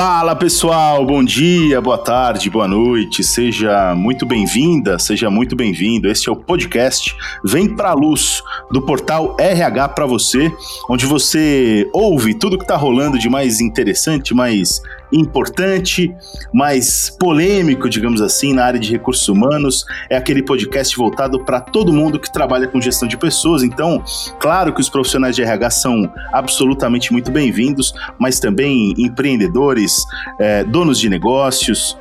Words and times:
Fala 0.00 0.36
pessoal, 0.36 1.04
bom 1.04 1.24
dia, 1.24 1.80
boa 1.80 1.98
tarde, 1.98 2.48
boa 2.48 2.68
noite, 2.68 3.24
seja 3.24 3.96
muito 3.96 4.24
bem-vinda, 4.24 4.96
seja 4.96 5.28
muito 5.28 5.56
bem-vindo. 5.56 6.08
Este 6.08 6.28
é 6.28 6.32
o 6.32 6.36
podcast 6.36 7.16
Vem 7.44 7.74
Pra 7.74 7.94
Luz 7.94 8.40
do 8.70 8.80
portal 8.80 9.36
RH 9.40 9.88
para 9.88 10.06
você, 10.06 10.52
onde 10.88 11.04
você 11.04 11.90
ouve 11.92 12.32
tudo 12.32 12.56
que 12.56 12.62
está 12.62 12.76
rolando 12.76 13.18
de 13.18 13.28
mais 13.28 13.60
interessante, 13.60 14.32
mais 14.32 14.80
importante, 15.12 16.14
mais 16.52 17.10
polêmico, 17.10 17.88
digamos 17.88 18.20
assim, 18.20 18.52
na 18.52 18.64
área 18.64 18.80
de 18.80 18.90
recursos 18.90 19.28
humanos. 19.28 19.84
É 20.10 20.16
aquele 20.16 20.42
podcast 20.42 20.96
voltado 20.96 21.44
para 21.44 21.60
todo 21.60 21.92
mundo 21.92 22.18
que 22.18 22.32
trabalha 22.32 22.66
com 22.66 22.80
gestão 22.80 23.08
de 23.08 23.16
pessoas. 23.16 23.62
Então, 23.62 24.02
claro 24.38 24.72
que 24.72 24.80
os 24.80 24.88
profissionais 24.88 25.34
de 25.34 25.42
RH 25.42 25.70
são 25.70 26.12
absolutamente 26.32 27.12
muito 27.12 27.30
bem-vindos, 27.30 27.92
mas 28.18 28.38
também 28.38 28.94
empreendedores, 28.98 30.04
é, 30.38 30.64
donos 30.64 30.98
de 30.98 31.08
negócios, 31.08 31.96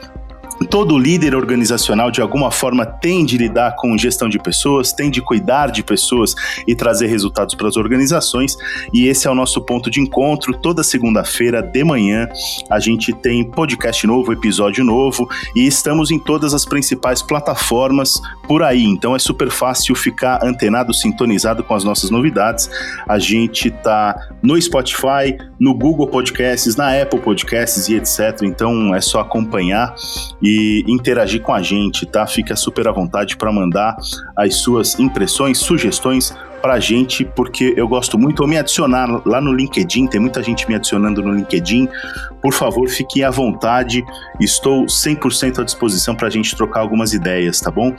todo 0.69 0.97
líder 0.97 1.35
organizacional 1.35 2.11
de 2.11 2.21
alguma 2.21 2.51
forma 2.51 2.85
tem 2.85 3.25
de 3.25 3.37
lidar 3.37 3.75
com 3.75 3.97
gestão 3.97 4.27
de 4.27 4.39
pessoas, 4.39 4.91
tem 4.91 5.09
de 5.09 5.21
cuidar 5.21 5.71
de 5.71 5.83
pessoas 5.83 6.35
e 6.67 6.75
trazer 6.75 7.07
resultados 7.07 7.55
para 7.55 7.67
as 7.67 7.77
organizações. 7.77 8.55
E 8.93 9.07
esse 9.07 9.27
é 9.27 9.31
o 9.31 9.35
nosso 9.35 9.61
ponto 9.61 9.89
de 9.89 10.01
encontro. 10.01 10.57
Toda 10.57 10.83
segunda-feira 10.83 11.61
de 11.61 11.83
manhã 11.83 12.27
a 12.69 12.79
gente 12.79 13.13
tem 13.13 13.43
podcast 13.43 14.05
novo, 14.07 14.33
episódio 14.33 14.83
novo 14.83 15.27
e 15.55 15.65
estamos 15.67 16.11
em 16.11 16.19
todas 16.19 16.53
as 16.53 16.65
principais 16.65 17.21
plataformas 17.21 18.19
por 18.47 18.63
aí. 18.63 18.83
Então 18.83 19.15
é 19.15 19.19
super 19.19 19.49
fácil 19.49 19.95
ficar 19.95 20.43
antenado, 20.43 20.93
sintonizado 20.93 21.63
com 21.63 21.73
as 21.73 21.83
nossas 21.83 22.09
novidades. 22.09 22.69
A 23.07 23.19
gente 23.19 23.69
tá 23.69 24.15
no 24.41 24.59
Spotify, 24.61 25.37
no 25.59 25.73
Google 25.73 26.07
Podcasts, 26.07 26.75
na 26.75 27.01
Apple 27.01 27.19
Podcasts 27.19 27.87
e 27.89 27.95
etc. 27.95 28.41
Então 28.43 28.93
é 28.95 29.01
só 29.01 29.19
acompanhar 29.19 29.93
e 30.41 30.83
interagir 30.87 31.41
com 31.41 31.53
a 31.53 31.61
gente, 31.61 32.05
tá? 32.05 32.25
Fica 32.27 32.55
super 32.55 32.87
à 32.87 32.91
vontade 32.91 33.37
para 33.37 33.51
mandar 33.51 33.95
as 34.35 34.55
suas 34.55 34.99
impressões, 34.99 35.57
sugestões 35.57 36.33
para 36.61 36.73
a 36.73 36.79
gente, 36.79 37.23
porque 37.23 37.73
eu 37.75 37.87
gosto 37.87 38.17
muito, 38.17 38.41
ou 38.41 38.47
me 38.47 38.57
adicionar 38.57 39.21
lá 39.25 39.39
no 39.39 39.53
LinkedIn, 39.53 40.07
tem 40.07 40.19
muita 40.19 40.41
gente 40.43 40.67
me 40.67 40.75
adicionando 40.75 41.21
no 41.21 41.33
LinkedIn. 41.33 41.87
Por 42.41 42.53
favor, 42.53 42.87
fiquem 42.89 43.23
à 43.23 43.29
vontade, 43.29 44.03
estou 44.39 44.85
100% 44.85 45.59
à 45.59 45.63
disposição 45.63 46.15
para 46.15 46.27
a 46.27 46.31
gente 46.31 46.55
trocar 46.55 46.81
algumas 46.81 47.13
ideias, 47.13 47.59
tá 47.59 47.71
bom? 47.71 47.93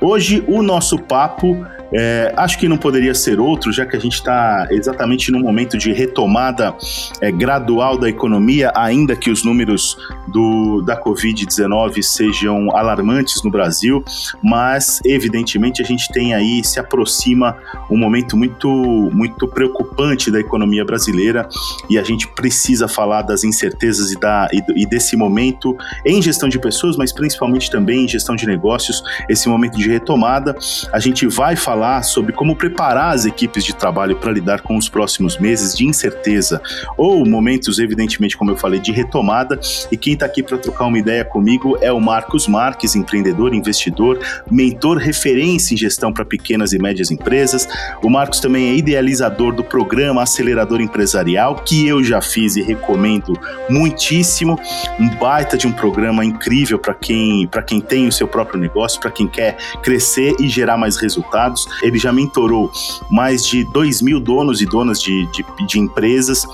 Hoje 0.00 0.44
o 0.46 0.62
nosso 0.62 0.98
papo 0.98 1.64
é, 1.96 2.34
acho 2.36 2.58
que 2.58 2.68
não 2.68 2.76
poderia 2.76 3.14
ser 3.14 3.38
outro, 3.38 3.72
já 3.72 3.86
que 3.86 3.96
a 3.96 4.00
gente 4.00 4.14
está 4.14 4.66
exatamente 4.70 5.30
no 5.30 5.38
momento 5.38 5.78
de 5.78 5.92
retomada 5.92 6.74
é, 7.20 7.30
gradual 7.30 7.96
da 7.96 8.08
economia, 8.08 8.72
ainda 8.74 9.14
que 9.14 9.30
os 9.30 9.44
números 9.44 9.96
do, 10.26 10.82
da 10.82 11.00
Covid-19 11.00 12.02
sejam 12.02 12.74
alarmantes 12.76 13.42
no 13.44 13.50
Brasil, 13.50 14.04
mas 14.42 15.00
evidentemente 15.04 15.80
a 15.80 15.84
gente 15.84 16.10
tem 16.10 16.34
aí, 16.34 16.64
se 16.64 16.80
aproxima 16.80 17.56
um 17.88 17.96
momento 18.04 18.36
muito, 18.36 18.68
muito 19.12 19.48
preocupante 19.48 20.30
da 20.30 20.38
economia 20.38 20.84
brasileira 20.84 21.48
e 21.88 21.98
a 21.98 22.02
gente 22.02 22.28
precisa 22.28 22.86
falar 22.86 23.22
das 23.22 23.44
incertezas 23.44 24.12
e, 24.12 24.18
da, 24.18 24.48
e, 24.52 24.82
e 24.82 24.86
desse 24.86 25.16
momento 25.16 25.76
em 26.04 26.20
gestão 26.20 26.48
de 26.48 26.58
pessoas, 26.58 26.96
mas 26.96 27.12
principalmente 27.12 27.70
também 27.70 28.04
em 28.04 28.08
gestão 28.08 28.36
de 28.36 28.46
negócios, 28.46 29.02
esse 29.28 29.48
momento 29.48 29.78
de 29.78 29.88
retomada. 29.88 30.56
A 30.92 30.98
gente 30.98 31.26
vai 31.26 31.56
falar 31.56 32.02
sobre 32.02 32.32
como 32.32 32.56
preparar 32.56 33.14
as 33.14 33.24
equipes 33.24 33.64
de 33.64 33.74
trabalho 33.74 34.16
para 34.16 34.30
lidar 34.32 34.60
com 34.60 34.76
os 34.76 34.88
próximos 34.88 35.38
meses 35.38 35.74
de 35.74 35.86
incerteza 35.86 36.60
ou 36.96 37.24
momentos, 37.26 37.78
evidentemente, 37.78 38.36
como 38.36 38.50
eu 38.50 38.56
falei, 38.56 38.80
de 38.80 38.92
retomada. 38.92 39.58
E 39.90 39.96
quem 39.96 40.14
está 40.14 40.26
aqui 40.26 40.42
para 40.42 40.58
trocar 40.58 40.86
uma 40.86 40.98
ideia 40.98 41.24
comigo 41.24 41.78
é 41.80 41.92
o 41.92 42.00
Marcos 42.00 42.46
Marques, 42.46 42.94
empreendedor, 42.94 43.54
investidor, 43.54 44.18
mentor, 44.50 44.98
referência 44.98 45.74
em 45.74 45.76
gestão 45.76 46.12
para 46.12 46.24
pequenas 46.24 46.72
e 46.72 46.78
médias 46.78 47.10
empresas. 47.10 47.66
O 48.02 48.10
Marcos 48.10 48.40
também 48.40 48.70
é 48.70 48.74
idealizador 48.74 49.54
do 49.54 49.64
programa 49.64 50.22
Acelerador 50.22 50.80
Empresarial, 50.80 51.56
que 51.56 51.86
eu 51.86 52.02
já 52.02 52.20
fiz 52.20 52.56
e 52.56 52.62
recomendo 52.62 53.38
muitíssimo. 53.68 54.58
Um 54.98 55.08
baita 55.16 55.56
de 55.56 55.66
um 55.66 55.72
programa 55.72 56.24
incrível 56.24 56.78
para 56.78 56.94
quem, 56.94 57.48
quem 57.66 57.80
tem 57.80 58.06
o 58.08 58.12
seu 58.12 58.28
próprio 58.28 58.60
negócio, 58.60 59.00
para 59.00 59.10
quem 59.10 59.26
quer 59.26 59.56
crescer 59.82 60.34
e 60.38 60.48
gerar 60.48 60.76
mais 60.76 60.96
resultados. 60.96 61.66
Ele 61.82 61.98
já 61.98 62.12
mentorou 62.12 62.70
mais 63.10 63.46
de 63.46 63.64
2 63.72 64.02
mil 64.02 64.20
donos 64.20 64.60
e 64.60 64.66
donas 64.66 65.00
de, 65.00 65.26
de, 65.32 65.44
de 65.66 65.78
empresas 65.78 66.46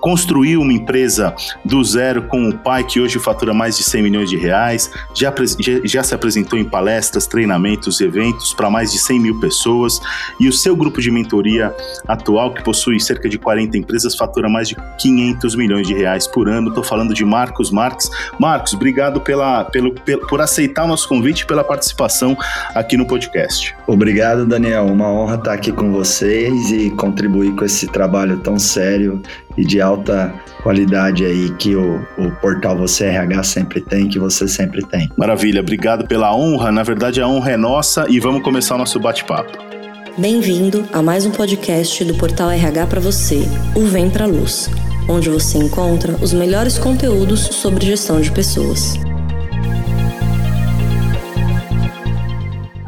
construiu 0.00 0.60
uma 0.60 0.72
empresa 0.72 1.34
do 1.64 1.82
zero 1.82 2.22
com 2.22 2.48
o 2.48 2.58
pai 2.58 2.84
que 2.84 3.00
hoje 3.00 3.18
fatura 3.18 3.52
mais 3.52 3.76
de 3.76 3.84
100 3.84 4.02
milhões 4.02 4.30
de 4.30 4.36
reais, 4.36 4.90
já, 5.14 5.32
já, 5.84 6.02
se 6.02 6.14
apresentou 6.14 6.58
em 6.58 6.64
palestras, 6.64 7.26
treinamentos, 7.26 8.00
eventos 8.00 8.52
para 8.54 8.70
mais 8.70 8.92
de 8.92 8.98
100 8.98 9.20
mil 9.20 9.40
pessoas 9.40 10.00
e 10.38 10.48
o 10.48 10.52
seu 10.52 10.76
grupo 10.76 11.00
de 11.00 11.10
mentoria 11.10 11.74
atual, 12.06 12.52
que 12.52 12.62
possui 12.62 13.00
cerca 13.00 13.28
de 13.28 13.38
40 13.38 13.76
empresas, 13.76 14.14
fatura 14.14 14.48
mais 14.48 14.68
de 14.68 14.76
500 14.98 15.54
milhões 15.54 15.86
de 15.86 15.94
reais 15.94 16.26
por 16.26 16.48
ano. 16.48 16.68
Estou 16.68 16.84
falando 16.84 17.14
de 17.14 17.24
Marcos 17.24 17.70
Marques. 17.70 18.10
Marcos, 18.38 18.74
obrigado 18.74 19.20
pela, 19.20 19.64
pelo, 19.64 19.94
pelo, 19.94 20.26
por 20.26 20.40
aceitar 20.40 20.84
o 20.84 20.88
nosso 20.88 21.08
convite 21.08 21.42
e 21.42 21.46
pela 21.46 21.64
participação 21.64 22.36
aqui 22.74 22.96
no 22.96 23.06
podcast. 23.06 23.74
Obrigado, 23.86 24.46
Daniel. 24.46 24.86
Uma 24.86 25.10
honra 25.10 25.36
estar 25.36 25.52
aqui 25.52 25.72
com 25.72 25.90
vocês 25.92 26.70
e 26.70 26.90
contribuir 26.90 27.54
com 27.54 27.64
esse 27.64 27.86
trabalho 27.86 28.38
tão 28.38 28.58
sério 28.58 29.22
e 29.56 29.64
de 29.64 29.80
alta 29.80 30.32
qualidade 30.62 31.24
aí 31.24 31.50
que 31.56 31.74
o, 31.74 32.00
o 32.18 32.30
portal 32.40 32.76
Você 32.78 33.06
RH 33.06 33.42
sempre 33.44 33.80
tem, 33.80 34.08
que 34.08 34.18
você 34.18 34.46
sempre 34.46 34.84
tem. 34.86 35.08
Maravilha, 35.16 35.60
obrigado 35.60 36.06
pela 36.06 36.34
honra. 36.34 36.70
Na 36.70 36.82
verdade, 36.82 37.20
a 37.20 37.28
honra 37.28 37.52
é 37.52 37.56
nossa 37.56 38.06
e 38.08 38.20
vamos 38.20 38.42
começar 38.42 38.74
o 38.74 38.78
nosso 38.78 38.98
bate-papo. 39.00 39.58
Bem-vindo 40.18 40.86
a 40.92 41.02
mais 41.02 41.24
um 41.24 41.30
podcast 41.30 42.04
do 42.04 42.14
portal 42.14 42.50
RH 42.50 42.86
para 42.86 43.00
você, 43.00 43.42
o 43.74 43.86
Vem 43.86 44.10
Pra 44.10 44.26
Luz, 44.26 44.68
onde 45.08 45.30
você 45.30 45.58
encontra 45.58 46.12
os 46.20 46.32
melhores 46.32 46.78
conteúdos 46.78 47.40
sobre 47.40 47.86
gestão 47.86 48.20
de 48.20 48.30
pessoas. 48.30 48.98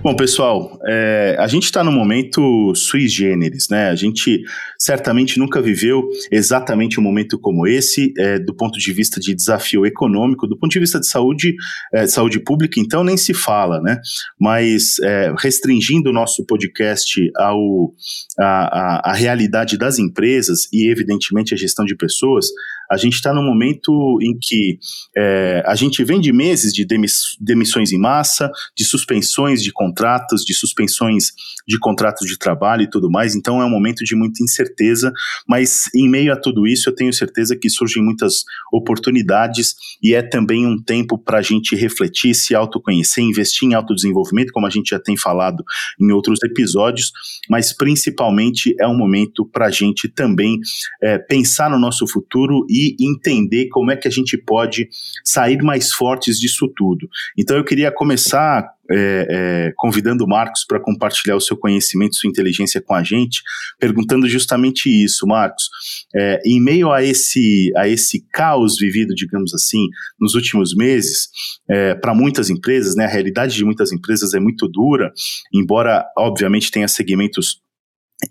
Bom, 0.02 0.16
pessoal, 0.16 0.80
é, 0.84 1.36
a 1.38 1.46
gente 1.46 1.62
está 1.62 1.84
num 1.84 1.92
momento 1.92 2.74
sui 2.74 3.06
generis, 3.06 3.68
né? 3.68 3.88
A 3.88 3.94
gente 3.94 4.42
certamente 4.76 5.38
nunca 5.38 5.62
viveu 5.62 6.08
exatamente 6.28 6.98
um 6.98 7.02
momento 7.04 7.38
como 7.38 7.68
esse, 7.68 8.12
é, 8.18 8.40
do 8.40 8.52
ponto 8.52 8.80
de 8.80 8.92
vista 8.92 9.20
de 9.20 9.32
desafio 9.32 9.86
econômico, 9.86 10.48
do 10.48 10.58
ponto 10.58 10.72
de 10.72 10.80
vista 10.80 10.98
de 10.98 11.06
saúde, 11.06 11.54
é, 11.94 12.04
saúde 12.08 12.40
pública, 12.40 12.80
então 12.80 13.04
nem 13.04 13.16
se 13.16 13.32
fala, 13.32 13.80
né? 13.80 14.00
Mas 14.40 14.98
é, 15.04 15.32
restringindo 15.38 16.10
o 16.10 16.12
nosso 16.12 16.44
podcast 16.46 17.30
ao, 17.36 17.94
a, 18.40 18.44
a, 18.44 19.10
a 19.12 19.14
realidade 19.14 19.78
das 19.78 20.00
empresas 20.00 20.66
e, 20.72 20.90
evidentemente, 20.90 21.54
a 21.54 21.56
gestão 21.56 21.84
de 21.84 21.94
pessoas, 21.94 22.46
a 22.92 22.96
gente 22.98 23.14
está 23.14 23.32
num 23.32 23.42
momento 23.42 24.18
em 24.20 24.36
que 24.38 24.78
é, 25.16 25.62
a 25.66 25.74
gente 25.74 26.04
vem 26.04 26.20
de 26.20 26.30
meses 26.30 26.74
de 26.74 26.84
demiss, 26.84 27.36
demissões 27.40 27.90
em 27.90 27.98
massa, 27.98 28.50
de 28.76 28.84
suspensões 28.84 29.62
de 29.62 29.72
contratos, 29.72 30.44
de 30.44 30.52
suspensões 30.52 31.32
de 31.66 31.78
contratos 31.78 32.28
de 32.28 32.36
trabalho 32.36 32.82
e 32.82 32.90
tudo 32.90 33.10
mais, 33.10 33.34
então 33.34 33.62
é 33.62 33.64
um 33.64 33.70
momento 33.70 34.04
de 34.04 34.14
muita 34.14 34.44
incerteza, 34.44 35.10
mas 35.48 35.84
em 35.94 36.06
meio 36.06 36.34
a 36.34 36.36
tudo 36.36 36.66
isso 36.66 36.90
eu 36.90 36.94
tenho 36.94 37.12
certeza 37.14 37.56
que 37.56 37.70
surgem 37.70 38.04
muitas 38.04 38.44
oportunidades 38.70 39.74
e 40.02 40.14
é 40.14 40.20
também 40.20 40.66
um 40.66 40.76
tempo 40.76 41.16
para 41.16 41.38
a 41.38 41.42
gente 41.42 41.74
refletir, 41.74 42.34
se 42.34 42.54
autoconhecer, 42.54 43.24
investir 43.24 43.66
em 43.68 43.72
autodesenvolvimento, 43.72 44.52
como 44.52 44.66
a 44.66 44.70
gente 44.70 44.90
já 44.90 44.98
tem 44.98 45.16
falado 45.16 45.64
em 45.98 46.12
outros 46.12 46.40
episódios, 46.44 47.10
mas 47.48 47.72
principalmente 47.72 48.74
é 48.78 48.86
um 48.86 48.96
momento 48.96 49.46
para 49.46 49.66
a 49.66 49.70
gente 49.70 50.08
também 50.08 50.58
é, 51.02 51.16
pensar 51.16 51.70
no 51.70 51.78
nosso 51.78 52.06
futuro 52.06 52.66
e 52.68 52.81
entender 53.00 53.68
como 53.68 53.90
é 53.90 53.96
que 53.96 54.08
a 54.08 54.10
gente 54.10 54.36
pode 54.36 54.88
sair 55.24 55.62
mais 55.62 55.92
fortes 55.92 56.38
disso 56.38 56.72
tudo. 56.76 57.08
Então 57.38 57.56
eu 57.56 57.64
queria 57.64 57.90
começar 57.90 58.68
é, 58.90 59.26
é, 59.30 59.72
convidando 59.76 60.24
o 60.24 60.28
Marcos 60.28 60.64
para 60.66 60.80
compartilhar 60.80 61.36
o 61.36 61.40
seu 61.40 61.56
conhecimento, 61.56 62.16
sua 62.16 62.28
inteligência 62.28 62.80
com 62.80 62.94
a 62.94 63.02
gente, 63.02 63.42
perguntando 63.78 64.28
justamente 64.28 64.88
isso, 64.88 65.26
Marcos. 65.26 65.68
É, 66.14 66.40
em 66.44 66.60
meio 66.60 66.92
a 66.92 67.02
esse, 67.02 67.72
a 67.76 67.88
esse 67.88 68.26
caos 68.32 68.76
vivido, 68.78 69.14
digamos 69.14 69.54
assim, 69.54 69.88
nos 70.20 70.34
últimos 70.34 70.74
meses, 70.74 71.28
é, 71.70 71.94
para 71.94 72.14
muitas 72.14 72.50
empresas, 72.50 72.94
né, 72.96 73.04
a 73.04 73.08
realidade 73.08 73.54
de 73.54 73.64
muitas 73.64 73.92
empresas 73.92 74.34
é 74.34 74.40
muito 74.40 74.68
dura, 74.68 75.12
embora, 75.54 76.04
obviamente, 76.18 76.70
tenha 76.70 76.88
segmentos 76.88 77.62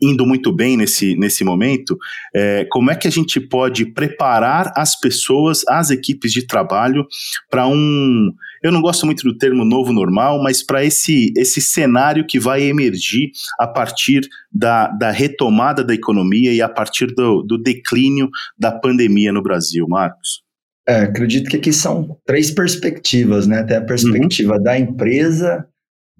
indo 0.01 0.25
muito 0.25 0.51
bem 0.51 0.77
nesse, 0.77 1.15
nesse 1.15 1.43
momento, 1.43 1.97
é, 2.33 2.65
como 2.69 2.91
é 2.91 2.95
que 2.95 3.07
a 3.07 3.11
gente 3.11 3.39
pode 3.39 3.85
preparar 3.85 4.71
as 4.75 4.99
pessoas, 4.99 5.63
as 5.67 5.89
equipes 5.89 6.31
de 6.31 6.45
trabalho 6.45 7.05
para 7.49 7.67
um, 7.67 8.31
eu 8.63 8.71
não 8.71 8.81
gosto 8.81 9.05
muito 9.05 9.23
do 9.23 9.37
termo 9.37 9.65
novo 9.65 9.91
normal, 9.91 10.41
mas 10.41 10.61
para 10.61 10.83
esse, 10.85 11.33
esse 11.35 11.59
cenário 11.59 12.25
que 12.25 12.39
vai 12.39 12.63
emergir 12.63 13.31
a 13.59 13.67
partir 13.67 14.21
da, 14.51 14.87
da 14.87 15.11
retomada 15.11 15.83
da 15.83 15.93
economia 15.93 16.53
e 16.53 16.61
a 16.61 16.69
partir 16.69 17.07
do, 17.07 17.41
do 17.41 17.57
declínio 17.57 18.29
da 18.57 18.71
pandemia 18.71 19.33
no 19.33 19.41
Brasil, 19.41 19.87
Marcos? 19.87 20.43
É, 20.87 21.01
acredito 21.01 21.49
que 21.49 21.57
aqui 21.57 21.71
são 21.71 22.17
três 22.25 22.51
perspectivas, 22.51 23.47
né? 23.47 23.63
Tem 23.63 23.77
a 23.77 23.81
perspectiva 23.81 24.55
uhum. 24.55 24.63
da 24.63 24.79
empresa, 24.79 25.65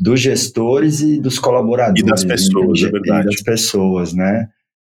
dos 0.01 0.19
gestores 0.19 1.01
e 1.01 1.21
dos 1.21 1.37
colaboradores. 1.37 2.01
E 2.01 2.05
das 2.05 2.25
pessoas, 2.25 2.79
e, 2.79 2.85
é 2.85 2.89
verdade. 2.89 3.21
E 3.21 3.25
das 3.25 3.41
pessoas, 3.43 4.13
né? 4.13 4.49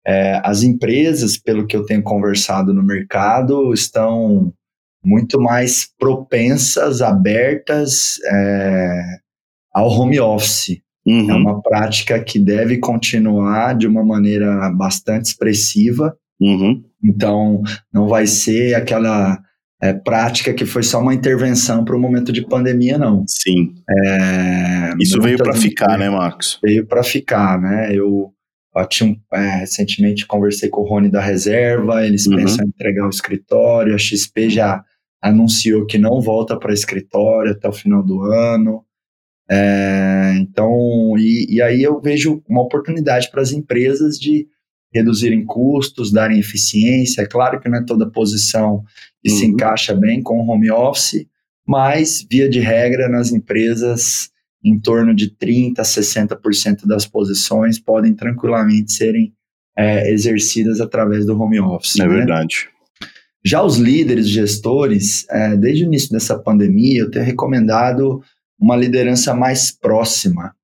É, 0.06 0.40
as 0.44 0.62
empresas, 0.62 1.36
pelo 1.36 1.66
que 1.66 1.76
eu 1.76 1.84
tenho 1.84 2.02
conversado 2.02 2.72
no 2.72 2.82
mercado, 2.82 3.72
estão 3.74 4.52
muito 5.04 5.40
mais 5.40 5.88
propensas, 5.98 7.02
abertas 7.02 8.18
é, 8.24 9.02
ao 9.72 9.88
home 9.88 10.20
office. 10.20 10.80
Uhum. 11.04 11.30
É 11.30 11.34
uma 11.34 11.60
prática 11.60 12.22
que 12.22 12.38
deve 12.38 12.78
continuar 12.78 13.76
de 13.76 13.88
uma 13.88 14.04
maneira 14.04 14.70
bastante 14.70 15.26
expressiva. 15.26 16.16
Uhum. 16.40 16.82
Então, 17.02 17.60
não 17.92 18.06
vai 18.06 18.26
ser 18.28 18.74
aquela 18.74 19.40
é, 19.82 19.92
prática 19.92 20.54
que 20.54 20.64
foi 20.64 20.84
só 20.84 21.00
uma 21.00 21.12
intervenção 21.12 21.84
para 21.84 21.96
o 21.96 22.00
momento 22.00 22.32
de 22.32 22.46
pandemia, 22.46 22.96
não. 22.96 23.24
Sim. 23.26 23.74
É, 23.90 24.92
Isso 25.00 25.20
veio 25.20 25.36
para 25.38 25.54
ficar, 25.54 25.98
né, 25.98 26.08
Marcos? 26.08 26.60
Veio 26.62 26.86
para 26.86 27.02
ficar, 27.02 27.60
né? 27.60 27.90
Eu, 27.92 28.32
eu 28.76 28.86
tinha, 28.86 29.16
é, 29.32 29.56
recentemente 29.56 30.24
conversei 30.24 30.68
com 30.68 30.82
o 30.82 30.88
Rony 30.88 31.10
da 31.10 31.20
Reserva, 31.20 32.06
eles 32.06 32.26
uhum. 32.26 32.36
pensam 32.36 32.64
em 32.64 32.68
entregar 32.68 33.06
o 33.06 33.10
escritório, 33.10 33.94
a 33.94 33.98
XP 33.98 34.50
já 34.50 34.84
anunciou 35.20 35.84
que 35.84 35.98
não 35.98 36.20
volta 36.20 36.56
para 36.56 36.72
escritório 36.72 37.50
até 37.50 37.68
o 37.68 37.72
final 37.72 38.04
do 38.04 38.22
ano. 38.22 38.84
É, 39.50 40.34
então, 40.36 40.72
e, 41.18 41.56
e 41.56 41.60
aí 41.60 41.82
eu 41.82 42.00
vejo 42.00 42.40
uma 42.48 42.62
oportunidade 42.62 43.28
para 43.32 43.42
as 43.42 43.50
empresas 43.50 44.16
de 44.16 44.46
reduzirem 44.92 45.44
custos, 45.44 46.12
darem 46.12 46.38
eficiência. 46.38 47.22
É 47.22 47.26
claro 47.26 47.60
que 47.60 47.68
não 47.68 47.78
é 47.78 47.84
toda 47.84 48.10
posição 48.10 48.84
que 49.22 49.30
uhum. 49.30 49.38
se 49.38 49.46
encaixa 49.46 49.94
bem 49.94 50.22
com 50.22 50.38
o 50.38 50.50
home 50.50 50.70
office, 50.70 51.26
mas, 51.66 52.26
via 52.28 52.48
de 52.48 52.60
regra, 52.60 53.08
nas 53.08 53.32
empresas, 53.32 54.30
em 54.64 54.78
torno 54.78 55.14
de 55.14 55.30
30% 55.30 55.78
a 55.78 55.82
60% 55.82 56.86
das 56.86 57.06
posições 57.06 57.78
podem 57.78 58.14
tranquilamente 58.14 58.92
serem 58.92 59.32
é, 59.76 60.12
exercidas 60.12 60.80
através 60.80 61.24
do 61.24 61.40
home 61.40 61.60
office. 61.60 61.98
É 61.98 62.06
né? 62.06 62.14
verdade. 62.14 62.68
Já 63.44 63.62
os 63.62 63.76
líderes, 63.76 64.28
gestores, 64.28 65.26
é, 65.28 65.56
desde 65.56 65.84
o 65.84 65.86
início 65.86 66.10
dessa 66.10 66.38
pandemia, 66.38 67.00
eu 67.00 67.10
tenho 67.10 67.24
recomendado 67.24 68.22
uma 68.58 68.76
liderança 68.76 69.34
mais 69.34 69.72
próxima. 69.72 70.54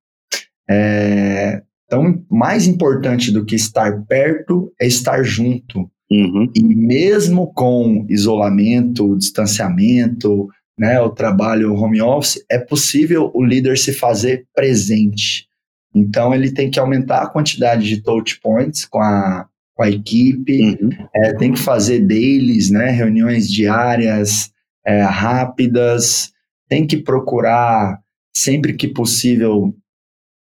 É, 0.69 1.61
então, 1.89 2.23
mais 2.29 2.67
importante 2.67 3.31
do 3.31 3.43
que 3.43 3.55
estar 3.55 4.05
perto 4.05 4.71
é 4.79 4.85
estar 4.85 5.23
junto. 5.23 5.89
Uhum. 6.11 6.47
E 6.55 6.61
mesmo 6.61 7.51
com 7.51 8.05
isolamento, 8.07 9.17
distanciamento, 9.17 10.47
né, 10.77 11.01
o 11.01 11.09
trabalho 11.09 11.73
home 11.73 11.99
office, 11.99 12.45
é 12.47 12.59
possível 12.59 13.31
o 13.33 13.43
líder 13.43 13.75
se 13.75 13.91
fazer 13.91 14.45
presente. 14.53 15.47
Então, 15.93 16.31
ele 16.31 16.51
tem 16.51 16.69
que 16.69 16.79
aumentar 16.79 17.23
a 17.23 17.29
quantidade 17.29 17.89
de 17.89 18.03
touch 18.03 18.39
points 18.39 18.85
com 18.85 19.01
a, 19.01 19.47
com 19.73 19.81
a 19.81 19.89
equipe, 19.89 20.61
uhum. 20.61 20.89
é, 21.15 21.33
tem 21.33 21.53
que 21.53 21.59
fazer 21.59 22.01
dailies, 22.01 22.69
né, 22.69 22.91
reuniões 22.91 23.49
diárias 23.49 24.51
é, 24.85 25.01
rápidas, 25.01 26.31
tem 26.69 26.85
que 26.85 26.97
procurar, 26.97 27.99
sempre 28.31 28.73
que 28.73 28.87
possível, 28.87 29.73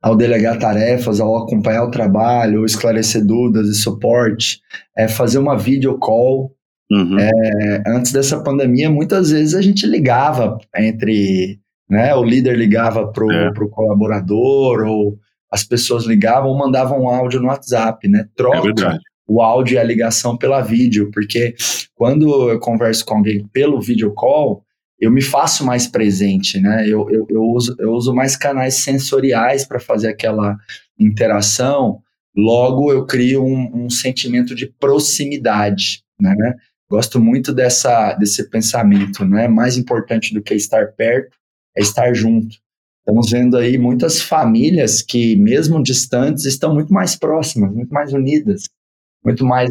ao 0.04 0.14
delegar 0.14 0.58
tarefas, 0.58 1.18
ao 1.18 1.34
acompanhar 1.34 1.82
o 1.84 1.90
trabalho, 1.90 2.60
ou 2.60 2.66
esclarecer 2.66 3.24
dúvidas 3.24 3.68
e 3.68 3.74
suporte, 3.74 4.60
é 4.94 5.08
fazer 5.08 5.38
uma 5.38 5.56
video 5.56 5.98
call. 5.98 6.54
Uhum. 6.90 7.18
É, 7.18 7.82
antes 7.86 8.12
dessa 8.12 8.38
pandemia, 8.42 8.90
muitas 8.90 9.30
vezes 9.30 9.54
a 9.54 9.62
gente 9.62 9.86
ligava 9.86 10.58
entre, 10.76 11.58
né, 11.88 12.14
o 12.14 12.22
líder 12.22 12.54
ligava 12.54 13.10
para 13.10 13.24
o 13.24 13.32
é. 13.32 13.50
colaborador, 13.70 14.86
ou 14.86 15.16
as 15.50 15.64
pessoas 15.64 16.04
ligavam 16.04 16.50
ou 16.50 16.58
mandavam 16.58 17.04
um 17.04 17.08
áudio 17.08 17.40
no 17.40 17.48
WhatsApp, 17.48 18.06
né? 18.06 18.26
Troca 18.36 18.68
é 18.68 18.98
o 19.26 19.40
áudio 19.40 19.76
e 19.76 19.78
a 19.78 19.84
ligação 19.84 20.36
pela 20.36 20.60
vídeo, 20.60 21.10
porque 21.14 21.54
quando 21.94 22.50
eu 22.50 22.60
converso 22.60 23.06
com 23.06 23.16
alguém 23.16 23.48
pelo 23.54 23.80
video 23.80 24.12
call, 24.12 24.63
eu 25.04 25.10
me 25.10 25.22
faço 25.22 25.64
mais 25.64 25.86
presente, 25.86 26.60
né? 26.60 26.88
Eu, 26.88 27.08
eu, 27.10 27.26
eu 27.28 27.42
uso, 27.42 27.76
eu 27.78 27.92
uso 27.92 28.14
mais 28.14 28.36
canais 28.36 28.76
sensoriais 28.76 29.64
para 29.64 29.78
fazer 29.78 30.08
aquela 30.08 30.56
interação, 30.98 32.00
logo 32.36 32.92
eu 32.92 33.04
crio 33.06 33.44
um, 33.44 33.84
um 33.84 33.90
sentimento 33.90 34.54
de 34.54 34.66
proximidade, 34.66 36.02
né? 36.20 36.34
Gosto 36.90 37.20
muito 37.20 37.52
dessa, 37.52 38.14
desse 38.14 38.48
pensamento, 38.48 39.24
né? 39.24 39.48
Mais 39.48 39.76
importante 39.76 40.32
do 40.32 40.42
que 40.42 40.54
estar 40.54 40.92
perto 40.92 41.36
é 41.76 41.82
estar 41.82 42.14
junto. 42.14 42.56
Estamos 43.00 43.30
vendo 43.30 43.56
aí 43.58 43.76
muitas 43.76 44.22
famílias 44.22 45.02
que, 45.02 45.36
mesmo 45.36 45.82
distantes, 45.82 46.46
estão 46.46 46.72
muito 46.72 46.92
mais 46.92 47.14
próximas, 47.16 47.74
muito 47.74 47.92
mais 47.92 48.12
unidas, 48.12 48.62
muito 49.22 49.44
mais 49.44 49.70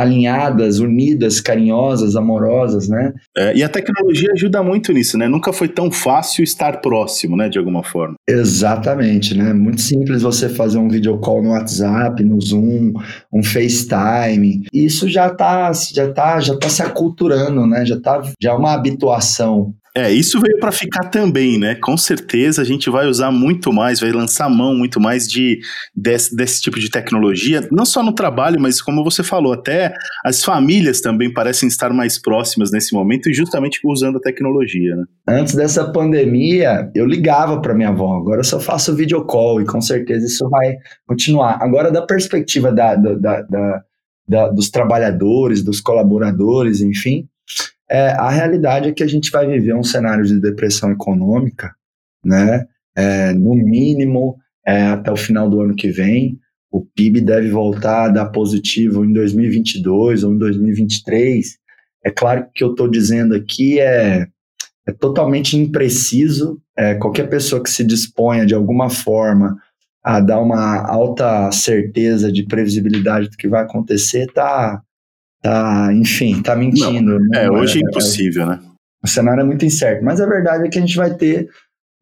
alinhadas, 0.00 0.78
unidas, 0.78 1.40
carinhosas, 1.40 2.16
amorosas, 2.16 2.88
né? 2.88 3.12
É, 3.36 3.56
e 3.56 3.62
a 3.62 3.68
tecnologia 3.68 4.30
ajuda 4.32 4.62
muito 4.62 4.92
nisso, 4.92 5.16
né? 5.16 5.28
Nunca 5.28 5.52
foi 5.52 5.68
tão 5.68 5.90
fácil 5.90 6.44
estar 6.44 6.80
próximo, 6.80 7.36
né? 7.36 7.48
De 7.48 7.58
alguma 7.58 7.82
forma. 7.82 8.14
Exatamente, 8.28 9.36
né? 9.36 9.52
Muito 9.52 9.80
simples 9.80 10.22
você 10.22 10.48
fazer 10.48 10.78
um 10.78 10.88
video 10.88 11.18
call 11.18 11.42
no 11.42 11.50
WhatsApp, 11.50 12.22
no 12.22 12.40
Zoom, 12.40 12.92
um 13.32 13.42
FaceTime. 13.42 14.62
Isso 14.72 15.08
já 15.08 15.30
tá, 15.30 15.72
já 15.72 16.12
tá, 16.12 16.40
já 16.40 16.56
tá 16.56 16.68
se 16.68 16.82
aculturando, 16.82 17.66
né? 17.66 17.84
Já 17.84 17.98
tá, 18.00 18.22
já 18.40 18.50
é 18.50 18.54
uma 18.54 18.74
habituação. 18.74 19.74
É, 19.96 20.12
isso 20.12 20.38
veio 20.38 20.58
para 20.60 20.70
ficar 20.70 21.04
também, 21.04 21.58
né? 21.58 21.74
Com 21.74 21.96
certeza 21.96 22.60
a 22.60 22.64
gente 22.66 22.90
vai 22.90 23.06
usar 23.06 23.30
muito 23.30 23.72
mais, 23.72 23.98
vai 23.98 24.12
lançar 24.12 24.46
mão 24.50 24.74
muito 24.74 25.00
mais 25.00 25.26
de 25.26 25.58
desse, 25.94 26.36
desse 26.36 26.60
tipo 26.60 26.78
de 26.78 26.90
tecnologia, 26.90 27.66
não 27.72 27.86
só 27.86 28.02
no 28.02 28.12
trabalho, 28.12 28.60
mas 28.60 28.82
como 28.82 29.02
você 29.02 29.22
falou, 29.22 29.54
até 29.54 29.94
as 30.22 30.44
famílias 30.44 31.00
também 31.00 31.32
parecem 31.32 31.66
estar 31.66 31.94
mais 31.94 32.20
próximas 32.20 32.70
nesse 32.70 32.92
momento 32.92 33.30
e 33.30 33.32
justamente 33.32 33.80
usando 33.86 34.18
a 34.18 34.20
tecnologia, 34.20 34.96
né? 34.96 35.04
Antes 35.26 35.54
dessa 35.54 35.90
pandemia, 35.90 36.90
eu 36.94 37.06
ligava 37.06 37.58
para 37.62 37.74
minha 37.74 37.88
avó, 37.88 38.18
agora 38.18 38.40
eu 38.40 38.44
só 38.44 38.60
faço 38.60 38.94
video 38.94 39.24
call 39.24 39.62
e 39.62 39.64
com 39.64 39.80
certeza 39.80 40.26
isso 40.26 40.46
vai 40.50 40.76
continuar. 41.06 41.56
Agora, 41.62 41.90
da 41.90 42.02
perspectiva 42.02 42.70
da, 42.70 42.96
da, 42.96 43.14
da, 43.14 43.82
da 44.28 44.48
dos 44.48 44.68
trabalhadores, 44.68 45.62
dos 45.62 45.80
colaboradores, 45.80 46.82
enfim, 46.82 47.26
é, 47.90 48.08
a 48.08 48.30
realidade 48.30 48.88
é 48.88 48.92
que 48.92 49.02
a 49.02 49.06
gente 49.06 49.30
vai 49.30 49.46
viver 49.46 49.74
um 49.74 49.82
cenário 49.82 50.24
de 50.24 50.40
depressão 50.40 50.90
econômica, 50.90 51.74
né? 52.24 52.66
É, 52.96 53.32
no 53.32 53.54
mínimo 53.54 54.36
é, 54.66 54.82
até 54.84 55.12
o 55.12 55.16
final 55.16 55.48
do 55.48 55.60
ano 55.60 55.74
que 55.74 55.88
vem. 55.88 56.38
O 56.70 56.84
PIB 56.84 57.20
deve 57.20 57.50
voltar 57.50 58.06
a 58.06 58.08
dar 58.08 58.26
positivo 58.26 59.04
em 59.04 59.12
2022 59.12 60.24
ou 60.24 60.34
em 60.34 60.38
2023. 60.38 61.56
É 62.04 62.10
claro 62.10 62.42
que 62.42 62.48
o 62.48 62.52
que 62.52 62.64
eu 62.64 62.70
estou 62.72 62.88
dizendo 62.88 63.34
aqui 63.34 63.78
é, 63.78 64.26
é 64.86 64.92
totalmente 64.92 65.56
impreciso. 65.56 66.60
É, 66.76 66.94
qualquer 66.94 67.28
pessoa 67.28 67.62
que 67.62 67.70
se 67.70 67.84
disponha 67.84 68.44
de 68.44 68.54
alguma 68.54 68.90
forma 68.90 69.56
a 70.02 70.20
dar 70.20 70.40
uma 70.40 70.86
alta 70.86 71.50
certeza 71.52 72.30
de 72.30 72.44
previsibilidade 72.44 73.28
do 73.28 73.36
que 73.36 73.48
vai 73.48 73.62
acontecer 73.62 74.26
está 74.28 74.82
tá, 75.46 75.92
enfim, 75.92 76.42
tá 76.42 76.56
mentindo. 76.56 77.20
Não, 77.20 77.40
é, 77.40 77.50
hoje 77.50 77.78
é, 77.78 77.82
é 77.82 77.88
impossível, 77.88 78.42
é, 78.42 78.46
né? 78.46 78.60
O 79.02 79.06
cenário 79.06 79.42
é 79.42 79.44
muito 79.44 79.64
incerto, 79.64 80.04
mas 80.04 80.20
a 80.20 80.26
verdade 80.26 80.66
é 80.66 80.68
que 80.68 80.78
a 80.78 80.80
gente 80.80 80.96
vai 80.96 81.14
ter 81.14 81.48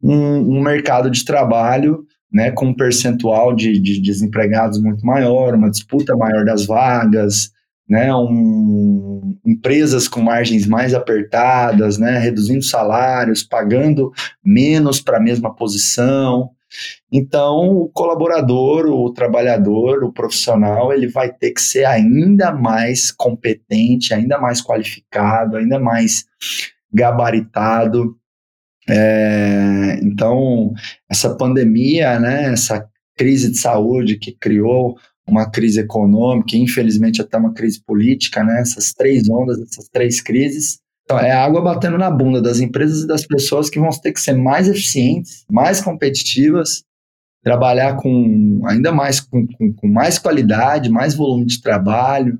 um, 0.02 0.56
um 0.56 0.62
mercado 0.62 1.10
de 1.10 1.24
trabalho 1.24 2.06
né, 2.32 2.50
com 2.50 2.66
um 2.66 2.74
percentual 2.74 3.54
de, 3.54 3.78
de, 3.78 4.00
desempregados 4.00 4.80
muito 4.80 5.04
maior, 5.04 5.54
uma 5.54 5.70
disputa 5.70 6.16
maior 6.16 6.44
das 6.44 6.66
vagas, 6.66 7.50
né, 7.88 8.12
um, 8.14 9.36
empresas 9.44 10.08
com 10.08 10.20
margens 10.20 10.66
mais 10.66 10.94
apertadas, 10.94 11.98
né, 11.98 12.18
reduzindo 12.18 12.64
salários, 12.64 13.42
pagando 13.42 14.10
menos 14.42 15.00
para 15.00 15.18
a 15.18 15.22
mesma 15.22 15.54
posição. 15.54 16.50
Então, 17.16 17.68
o 17.68 17.88
colaborador, 17.90 18.86
o 18.86 19.12
trabalhador, 19.12 20.02
o 20.02 20.12
profissional, 20.12 20.92
ele 20.92 21.06
vai 21.06 21.32
ter 21.32 21.52
que 21.52 21.60
ser 21.60 21.84
ainda 21.84 22.50
mais 22.50 23.12
competente, 23.12 24.12
ainda 24.12 24.36
mais 24.36 24.60
qualificado, 24.60 25.56
ainda 25.56 25.78
mais 25.78 26.24
gabaritado. 26.92 28.16
É, 28.88 30.00
então, 30.02 30.72
essa 31.08 31.36
pandemia, 31.36 32.18
né, 32.18 32.52
essa 32.52 32.84
crise 33.16 33.52
de 33.52 33.58
saúde 33.58 34.18
que 34.18 34.32
criou 34.32 34.98
uma 35.24 35.48
crise 35.48 35.78
econômica, 35.78 36.56
infelizmente 36.56 37.22
até 37.22 37.38
uma 37.38 37.54
crise 37.54 37.80
política, 37.80 38.42
né, 38.42 38.60
essas 38.60 38.92
três 38.92 39.30
ondas, 39.30 39.60
essas 39.60 39.88
três 39.88 40.20
crises, 40.20 40.80
então, 41.04 41.18
é 41.18 41.30
água 41.30 41.60
batendo 41.60 41.98
na 41.98 42.10
bunda 42.10 42.40
das 42.40 42.60
empresas 42.60 43.04
e 43.04 43.06
das 43.06 43.26
pessoas 43.26 43.68
que 43.68 43.78
vão 43.78 43.90
ter 43.90 44.12
que 44.12 44.20
ser 44.20 44.32
mais 44.32 44.68
eficientes, 44.68 45.44
mais 45.50 45.80
competitivas, 45.80 46.82
trabalhar 47.44 47.96
com 47.96 48.62
ainda 48.64 48.90
mais 48.90 49.20
com, 49.20 49.46
com, 49.46 49.72
com 49.74 49.86
mais 49.86 50.18
qualidade, 50.18 50.90
mais 50.90 51.14
volume 51.14 51.44
de 51.44 51.60
trabalho. 51.60 52.38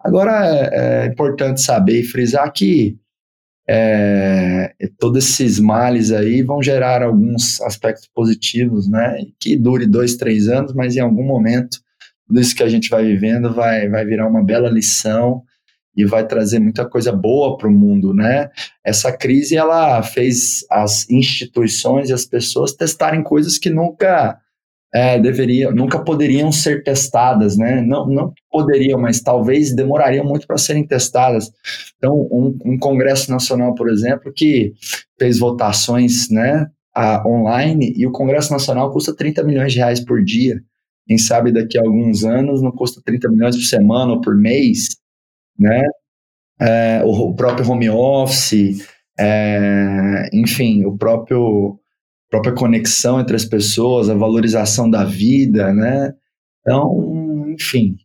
Agora 0.00 0.32
é, 0.46 1.04
é, 1.04 1.06
importante 1.06 1.60
saber 1.60 2.00
e 2.00 2.04
frisar 2.04 2.50
que 2.52 2.96
é, 3.68 4.72
todos 4.98 5.24
esses 5.24 5.60
males 5.60 6.10
aí 6.10 6.42
vão 6.42 6.62
gerar 6.62 7.02
alguns 7.02 7.60
aspectos 7.60 8.08
positivos, 8.14 8.88
né? 8.88 9.18
Que 9.38 9.56
dure 9.56 9.86
dois, 9.86 10.16
três 10.16 10.48
anos, 10.48 10.72
mas 10.72 10.96
em 10.96 11.00
algum 11.00 11.24
momento 11.24 11.78
tudo 12.26 12.40
isso 12.40 12.56
que 12.56 12.62
a 12.62 12.68
gente 12.68 12.88
vai 12.88 13.04
vivendo 13.04 13.52
vai, 13.52 13.88
vai 13.88 14.04
virar 14.04 14.26
uma 14.26 14.42
bela 14.42 14.70
lição 14.70 15.42
e 15.94 16.04
vai 16.04 16.26
trazer 16.26 16.58
muita 16.58 16.88
coisa 16.88 17.12
boa 17.12 17.56
para 17.56 17.68
o 17.68 17.72
mundo, 17.72 18.14
né? 18.14 18.48
Essa 18.84 19.12
crise 19.12 19.56
ela 19.56 20.02
fez 20.02 20.64
as 20.70 21.08
instituições 21.10 22.08
e 22.08 22.12
as 22.12 22.24
pessoas 22.24 22.72
testarem 22.72 23.22
coisas 23.22 23.58
que 23.58 23.70
nunca 23.70 24.38
é, 24.94 25.18
deveriam, 25.18 25.72
nunca 25.72 26.02
poderiam 26.02 26.50
ser 26.50 26.82
testadas, 26.82 27.56
né? 27.56 27.82
Não, 27.82 28.06
não 28.06 28.32
poderiam, 28.50 29.00
mas 29.00 29.20
talvez 29.20 29.74
demorariam 29.74 30.24
muito 30.24 30.46
para 30.46 30.56
serem 30.56 30.86
testadas. 30.86 31.50
Então, 31.96 32.14
um, 32.14 32.56
um, 32.64 32.78
Congresso 32.78 33.30
Nacional, 33.30 33.74
por 33.74 33.90
exemplo, 33.90 34.32
que 34.34 34.72
fez 35.18 35.38
votações, 35.38 36.30
né, 36.30 36.66
a, 36.94 37.26
online 37.28 37.92
e 37.96 38.06
o 38.06 38.12
Congresso 38.12 38.52
Nacional 38.52 38.90
custa 38.90 39.14
30 39.14 39.44
milhões 39.44 39.72
de 39.72 39.78
reais 39.78 40.00
por 40.00 40.24
dia. 40.24 40.62
Quem 41.06 41.18
sabe 41.18 41.52
daqui 41.52 41.78
a 41.78 41.82
alguns 41.82 42.24
anos 42.24 42.62
não 42.62 42.72
custa 42.72 43.00
30 43.04 43.28
milhões 43.28 43.56
por 43.56 43.64
semana 43.64 44.12
ou 44.12 44.20
por 44.20 44.34
mês, 44.36 44.96
né? 45.58 45.82
É, 46.58 47.02
o, 47.04 47.10
o, 47.10 47.34
próprio 47.34 47.70
home 47.70 47.90
office, 47.90 48.88
é, 49.18 50.30
enfim, 50.32 50.84
o 50.86 50.96
próprio 50.96 51.78
própria 52.30 52.54
conexão 52.54 53.20
entre 53.20 53.36
as 53.36 53.44
pessoas, 53.44 54.10
a 54.10 54.14
valorização 54.14 54.90
da 54.90 55.04
vida, 55.04 55.72
né? 55.72 56.12
Então, 56.60 57.46
enfim, 57.48 57.96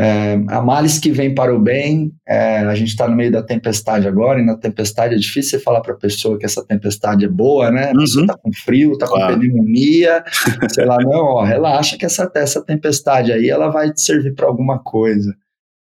é, 0.00 0.34
há 0.46 0.62
males 0.62 1.00
que 1.00 1.10
vêm 1.10 1.34
para 1.34 1.52
o 1.52 1.58
bem. 1.58 2.12
É, 2.24 2.58
a 2.58 2.74
gente 2.76 2.90
está 2.90 3.08
no 3.08 3.16
meio 3.16 3.32
da 3.32 3.42
tempestade 3.42 4.06
agora, 4.06 4.40
e 4.40 4.44
na 4.44 4.56
tempestade 4.56 5.12
é 5.12 5.18
difícil 5.18 5.58
você 5.58 5.64
falar 5.64 5.80
para 5.80 5.92
a 5.92 5.96
pessoa 5.96 6.38
que 6.38 6.46
essa 6.46 6.64
tempestade 6.64 7.24
é 7.24 7.28
boa, 7.28 7.68
né? 7.72 7.90
A 7.90 7.94
pessoa 7.96 8.22
está 8.22 8.34
uhum. 8.34 8.40
com 8.44 8.52
frio, 8.52 8.92
está 8.92 9.08
com 9.08 9.18
pneumonia, 9.26 10.22
sei 10.70 10.84
lá, 10.84 10.98
não, 11.00 11.24
ó, 11.24 11.42
relaxa 11.42 11.98
que 11.98 12.06
essa, 12.06 12.30
essa 12.36 12.64
tempestade 12.64 13.32
aí 13.32 13.50
ela 13.50 13.70
vai 13.70 13.92
te 13.92 14.00
servir 14.00 14.36
para 14.36 14.46
alguma 14.46 14.78
coisa. 14.78 15.34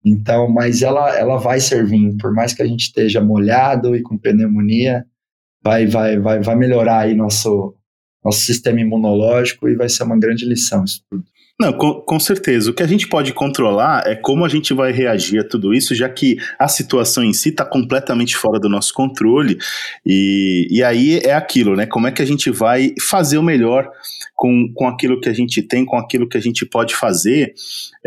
Então, 0.03 0.49
mas 0.49 0.81
ela, 0.81 1.15
ela 1.15 1.37
vai 1.37 1.61
servir, 1.61 2.17
por 2.17 2.33
mais 2.33 2.55
que 2.55 2.63
a 2.63 2.67
gente 2.67 2.85
esteja 2.85 3.21
molhado 3.21 3.95
e 3.95 4.01
com 4.01 4.17
pneumonia, 4.17 5.05
vai, 5.63 5.87
vai, 5.87 6.19
vai, 6.19 6.41
vai 6.41 6.57
melhorar 6.57 7.01
aí 7.01 7.15
nosso, 7.15 7.75
nosso 8.25 8.41
sistema 8.41 8.81
imunológico 8.81 9.69
e 9.69 9.77
vai 9.77 9.89
ser 9.89 10.05
uma 10.05 10.19
grande 10.19 10.45
lição 10.45 10.85
isso 10.85 11.03
tudo. 11.11 11.25
Não, 11.61 11.73
com, 11.73 11.95
com, 12.03 12.21
certeza. 12.21 12.71
O 12.71 12.75
que 12.75 12.85
a 12.85 12.87
gente 12.87 13.09
pode 13.09 13.33
controlar 13.33 14.07
é 14.07 14.15
como 14.15 14.45
a 14.45 14.49
gente 14.49 14.73
vai 14.73 14.93
reagir 14.93 15.41
a 15.41 15.45
tudo 15.45 15.75
isso, 15.75 15.93
já 15.93 16.09
que 16.09 16.37
a 16.57 16.69
situação 16.69 17.25
em 17.25 17.33
si 17.33 17.49
está 17.49 17.65
completamente 17.65 18.37
fora 18.37 18.61
do 18.61 18.69
nosso 18.69 18.95
controle. 18.95 19.59
E, 20.07 20.69
e 20.71 20.85
aí 20.85 21.19
é 21.19 21.35
aquilo, 21.35 21.75
né? 21.75 21.85
Como 21.85 22.07
é 22.07 22.13
que 22.13 22.23
a 22.23 22.25
gente 22.25 22.49
vai 22.49 22.95
fazer 23.01 23.39
o 23.39 23.43
melhor 23.43 23.91
com, 24.37 24.73
com 24.73 24.87
aquilo 24.87 25.21
que 25.21 25.29
a 25.29 25.33
gente 25.33 25.61
tem, 25.61 25.85
com 25.85 25.97
aquilo 25.97 26.29
que 26.29 26.39
a 26.39 26.41
gente 26.41 26.65
pode 26.65 26.95
fazer. 26.95 27.53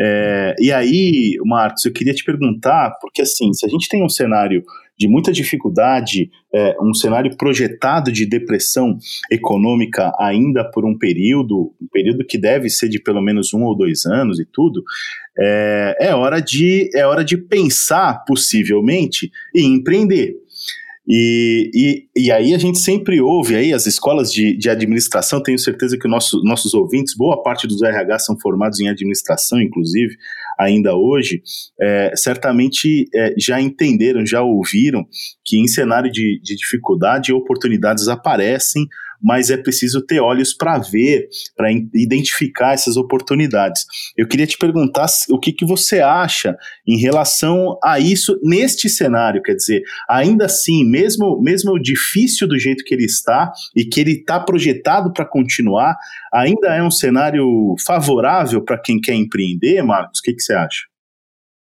É, 0.00 0.54
e 0.58 0.72
aí, 0.72 1.36
Marcos, 1.44 1.84
eu 1.84 1.92
queria 1.92 2.14
te 2.14 2.24
perguntar, 2.24 2.96
porque 3.02 3.20
assim, 3.20 3.52
se 3.52 3.66
a 3.66 3.68
gente 3.68 3.86
tem 3.86 4.02
um 4.02 4.08
cenário 4.08 4.64
de 5.02 5.08
muita 5.08 5.32
dificuldade, 5.32 6.30
é, 6.54 6.76
um 6.80 6.94
cenário 6.94 7.36
projetado 7.36 8.12
de 8.12 8.24
depressão 8.24 8.96
econômica 9.28 10.12
ainda 10.16 10.64
por 10.64 10.84
um 10.84 10.96
período, 10.96 11.74
um 11.82 11.88
período 11.92 12.24
que 12.24 12.38
deve 12.38 12.70
ser 12.70 12.88
de 12.88 13.00
pelo 13.00 13.20
menos 13.20 13.52
um 13.52 13.64
ou 13.64 13.76
dois 13.76 14.06
anos 14.06 14.38
e 14.38 14.44
tudo, 14.44 14.84
é, 15.36 15.96
é 16.00 16.14
hora 16.14 16.40
de 16.40 16.88
é 16.94 17.04
hora 17.04 17.24
de 17.24 17.36
pensar 17.36 18.24
possivelmente 18.24 19.32
em 19.52 19.74
empreender. 19.74 20.36
E, 21.08 21.68
e, 21.74 22.26
e 22.26 22.30
aí 22.30 22.54
a 22.54 22.58
gente 22.58 22.78
sempre 22.78 23.20
ouve 23.20 23.56
aí 23.56 23.72
as 23.72 23.86
escolas 23.86 24.32
de, 24.32 24.56
de 24.56 24.70
administração, 24.70 25.42
tenho 25.42 25.58
certeza 25.58 25.98
que 25.98 26.06
nosso, 26.06 26.40
nossos 26.44 26.74
ouvintes, 26.74 27.16
boa 27.16 27.42
parte 27.42 27.66
dos 27.66 27.82
RH 27.82 28.20
são 28.20 28.38
formados 28.38 28.78
em 28.78 28.88
administração, 28.88 29.60
inclusive, 29.60 30.16
ainda 30.62 30.94
hoje, 30.94 31.42
é, 31.80 32.12
certamente 32.16 33.08
é, 33.14 33.34
já 33.38 33.60
entenderam, 33.60 34.24
já 34.24 34.42
ouviram 34.42 35.06
que 35.44 35.58
em 35.58 35.66
cenário 35.66 36.10
de, 36.10 36.40
de 36.42 36.56
dificuldade 36.56 37.32
oportunidades 37.32 38.08
aparecem 38.08 38.86
mas 39.22 39.50
é 39.50 39.56
preciso 39.56 40.04
ter 40.04 40.20
olhos 40.20 40.52
para 40.52 40.78
ver, 40.78 41.28
para 41.56 41.70
identificar 41.94 42.72
essas 42.72 42.96
oportunidades. 42.96 43.84
Eu 44.16 44.26
queria 44.26 44.46
te 44.46 44.58
perguntar 44.58 45.06
o 45.30 45.38
que, 45.38 45.52
que 45.52 45.64
você 45.64 46.00
acha 46.00 46.56
em 46.86 46.98
relação 46.98 47.78
a 47.82 48.00
isso 48.00 48.38
neste 48.42 48.88
cenário, 48.88 49.42
quer 49.42 49.54
dizer, 49.54 49.82
ainda 50.08 50.46
assim, 50.46 50.84
mesmo, 50.84 51.40
mesmo 51.40 51.80
difícil 51.80 52.48
do 52.48 52.58
jeito 52.58 52.84
que 52.84 52.94
ele 52.94 53.04
está 53.04 53.52
e 53.76 53.84
que 53.84 54.00
ele 54.00 54.12
está 54.12 54.40
projetado 54.40 55.12
para 55.12 55.24
continuar, 55.24 55.96
ainda 56.32 56.74
é 56.74 56.82
um 56.82 56.90
cenário 56.90 57.74
favorável 57.84 58.62
para 58.62 58.78
quem 58.78 59.00
quer 59.00 59.14
empreender, 59.14 59.82
Marcos? 59.82 60.18
O 60.18 60.22
que, 60.22 60.34
que 60.34 60.42
você 60.42 60.54
acha? 60.54 60.92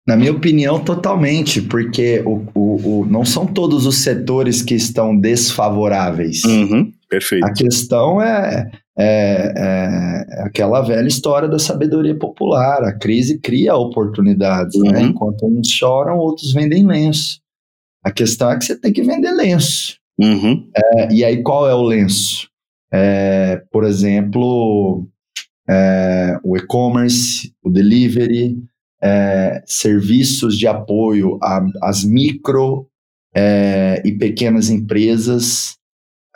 Na 0.08 0.18
minha 0.18 0.32
opinião, 0.32 0.84
totalmente, 0.84 1.62
porque 1.62 2.24
o, 2.25 2.44
o, 2.56 3.01
o, 3.01 3.06
não 3.06 3.24
são 3.24 3.46
todos 3.46 3.86
os 3.86 3.98
setores 3.98 4.62
que 4.62 4.74
estão 4.74 5.15
desfavoráveis. 5.15 6.44
Uhum, 6.44 6.91
perfeito. 7.12 7.46
A 7.46 7.53
questão 7.53 8.22
é, 8.22 8.72
é, 8.98 9.53
é, 9.58 10.44
aquela 10.44 10.82
velha 10.82 11.08
história 11.08 11.50
da 11.50 11.60
sabedoria 11.60 12.18
popular. 12.18 12.84
A 12.84 12.98
crise 12.98 13.38
cria 13.38 13.75
oportunidades, 13.75 14.80
né? 14.80 14.88
uhum. 14.88 14.94
né? 14.94 15.01
Enquanto 15.01 15.46
uns 15.46 15.68
choram, 15.68 16.18
outros 16.18 16.53
vendem 16.53 16.88
lenço. 16.88 17.41
A 18.03 18.12
questão 18.12 18.50
é 18.50 18.58
que 18.58 18.63
você 18.63 18.80
tem 18.80 18.94
que 18.94 19.03
vender 19.03 19.32
lenço. 19.32 19.98
Uhum. 20.18 20.70
É, 20.75 21.13
e 21.13 21.25
aí, 21.25 21.44
qual 21.44 21.68
é 21.68 21.75
o 21.75 21.84
lenço? 21.84 22.48
É, 22.94 23.62
por 23.72 23.84
exemplo, 23.84 25.06
é, 25.70 26.38
o 26.44 26.56
e-commerce, 26.56 27.53
o 27.62 27.70
delivery, 27.70 28.58
é, 29.03 29.62
serviços 29.65 30.58
de 30.58 30.68
apoio 30.68 31.38
às 31.82 32.03
micro 32.03 32.88
é, 33.36 34.01
e 34.06 34.12
pequenas 34.13 34.70
empresas. 34.70 35.75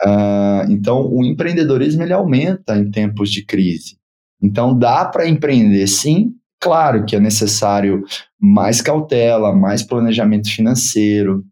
Uh, 0.04 0.70
então, 0.70 1.06
o 1.06 1.24
empreendedorismo 1.24 2.02
ele 2.02 2.12
aumenta 2.12 2.76
em 2.76 2.90
tempos 2.90 3.30
de 3.30 3.44
crise. 3.44 3.96
Então, 4.42 4.76
dá 4.76 5.04
para 5.04 5.28
empreender 5.28 5.86
sim. 5.86 6.32
Claro 6.60 7.04
que 7.04 7.14
é 7.16 7.20
necessário 7.20 8.02
mais 8.40 8.80
cautela, 8.80 9.54
mais 9.54 9.82
planejamento 9.82 10.50
financeiro, 10.50 11.44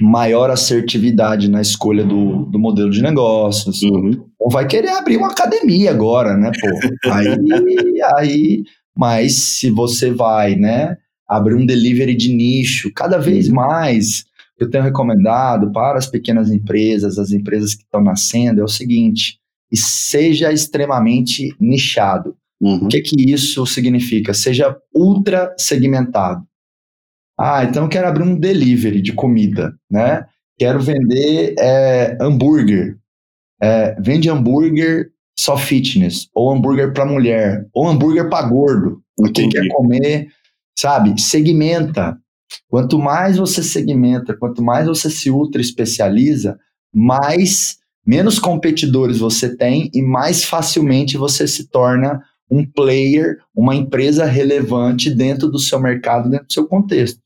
maior 0.00 0.50
assertividade 0.50 1.48
na 1.50 1.60
escolha 1.60 2.04
do, 2.04 2.46
do 2.46 2.58
modelo 2.58 2.90
de 2.90 3.02
negócios. 3.02 3.82
Uhum. 3.82 4.26
Ou 4.38 4.50
vai 4.50 4.66
querer 4.66 4.90
abrir 4.90 5.16
uma 5.16 5.30
academia 5.30 5.90
agora, 5.90 6.36
né, 6.36 6.50
pô? 6.60 7.10
Aí, 7.10 8.02
aí 8.16 8.64
mas 8.96 9.34
se 9.34 9.70
você 9.70 10.10
vai, 10.10 10.54
né, 10.54 10.96
abrir 11.28 11.54
um 11.54 11.66
delivery 11.66 12.14
de 12.14 12.32
nicho, 12.32 12.92
cada 12.94 13.18
vez 13.18 13.48
mais, 13.48 14.24
eu 14.58 14.70
tenho 14.70 14.84
recomendado 14.84 15.72
para 15.72 15.98
as 15.98 16.06
pequenas 16.06 16.50
empresas, 16.50 17.18
as 17.18 17.32
empresas 17.32 17.74
que 17.74 17.82
estão 17.82 18.02
nascendo, 18.02 18.60
é 18.60 18.64
o 18.64 18.68
seguinte, 18.68 19.38
e 19.70 19.76
seja 19.76 20.52
extremamente 20.52 21.54
nichado. 21.60 22.36
Uhum. 22.60 22.84
O 22.84 22.88
que 22.88 23.00
que 23.00 23.32
isso 23.32 23.66
significa? 23.66 24.32
Seja 24.32 24.76
ultra 24.94 25.54
segmentado. 25.58 26.46
Ah, 27.38 27.64
então 27.64 27.84
eu 27.84 27.88
quero 27.88 28.06
abrir 28.06 28.22
um 28.22 28.38
delivery 28.38 29.02
de 29.02 29.12
comida, 29.12 29.74
né? 29.90 30.24
Quero 30.56 30.80
vender 30.80 31.54
é, 31.58 32.16
hambúrguer. 32.20 32.96
É, 33.60 34.00
vende 34.00 34.30
hambúrguer 34.30 35.10
só 35.36 35.56
fitness, 35.56 36.28
ou 36.32 36.52
hambúrguer 36.52 36.92
para 36.92 37.04
mulher, 37.04 37.66
ou 37.72 37.88
hambúrguer 37.88 38.28
para 38.28 38.46
gordo. 38.48 39.02
Quem 39.34 39.48
quer 39.48 39.66
comer, 39.68 40.28
sabe? 40.78 41.20
Segmenta. 41.20 42.16
Quanto 42.68 42.98
mais 42.98 43.36
você 43.36 43.62
segmenta, 43.62 44.36
quanto 44.36 44.62
mais 44.62 44.86
você 44.86 45.08
se 45.08 45.30
ultra 45.30 45.60
especializa, 45.60 46.58
mais 46.92 47.76
menos 48.06 48.38
competidores 48.38 49.18
você 49.18 49.56
tem 49.56 49.90
e 49.94 50.02
mais 50.02 50.44
facilmente 50.44 51.16
você 51.16 51.46
se 51.48 51.68
torna 51.68 52.22
um 52.50 52.64
player, 52.64 53.38
uma 53.54 53.74
empresa 53.74 54.24
relevante 54.24 55.10
dentro 55.10 55.48
do 55.48 55.58
seu 55.58 55.80
mercado, 55.80 56.28
dentro 56.28 56.46
do 56.46 56.52
seu 56.52 56.66
contexto. 56.66 57.18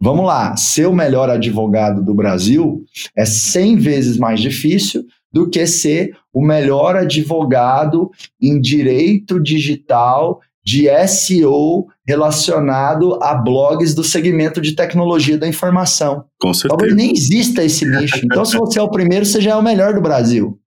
Vamos 0.00 0.26
lá, 0.26 0.56
ser 0.56 0.86
o 0.86 0.92
melhor 0.92 1.30
advogado 1.30 2.04
do 2.04 2.14
Brasil 2.14 2.84
é 3.16 3.24
100 3.24 3.76
vezes 3.76 4.16
mais 4.16 4.40
difícil 4.40 5.04
do 5.32 5.48
que 5.48 5.64
ser 5.66 6.16
o 6.32 6.44
melhor 6.44 6.96
advogado 6.96 8.10
em 8.40 8.60
direito 8.60 9.40
digital 9.40 10.40
de 10.64 10.86
SEO 11.08 11.86
relacionado 12.06 13.18
a 13.22 13.34
blogs 13.34 13.94
do 13.94 14.04
segmento 14.04 14.60
de 14.60 14.74
tecnologia 14.74 15.36
da 15.36 15.48
informação. 15.48 16.24
Com 16.40 16.54
certeza. 16.54 16.68
Talvez 16.68 16.94
nem 16.94 17.12
exista 17.12 17.64
esse 17.64 17.84
nicho. 17.84 18.20
Então, 18.24 18.44
se 18.44 18.56
você 18.56 18.78
é 18.78 18.82
o 18.82 18.90
primeiro, 18.90 19.24
você 19.26 19.40
já 19.40 19.52
é 19.52 19.56
o 19.56 19.62
melhor 19.62 19.94
do 19.94 20.00
Brasil. 20.00 20.58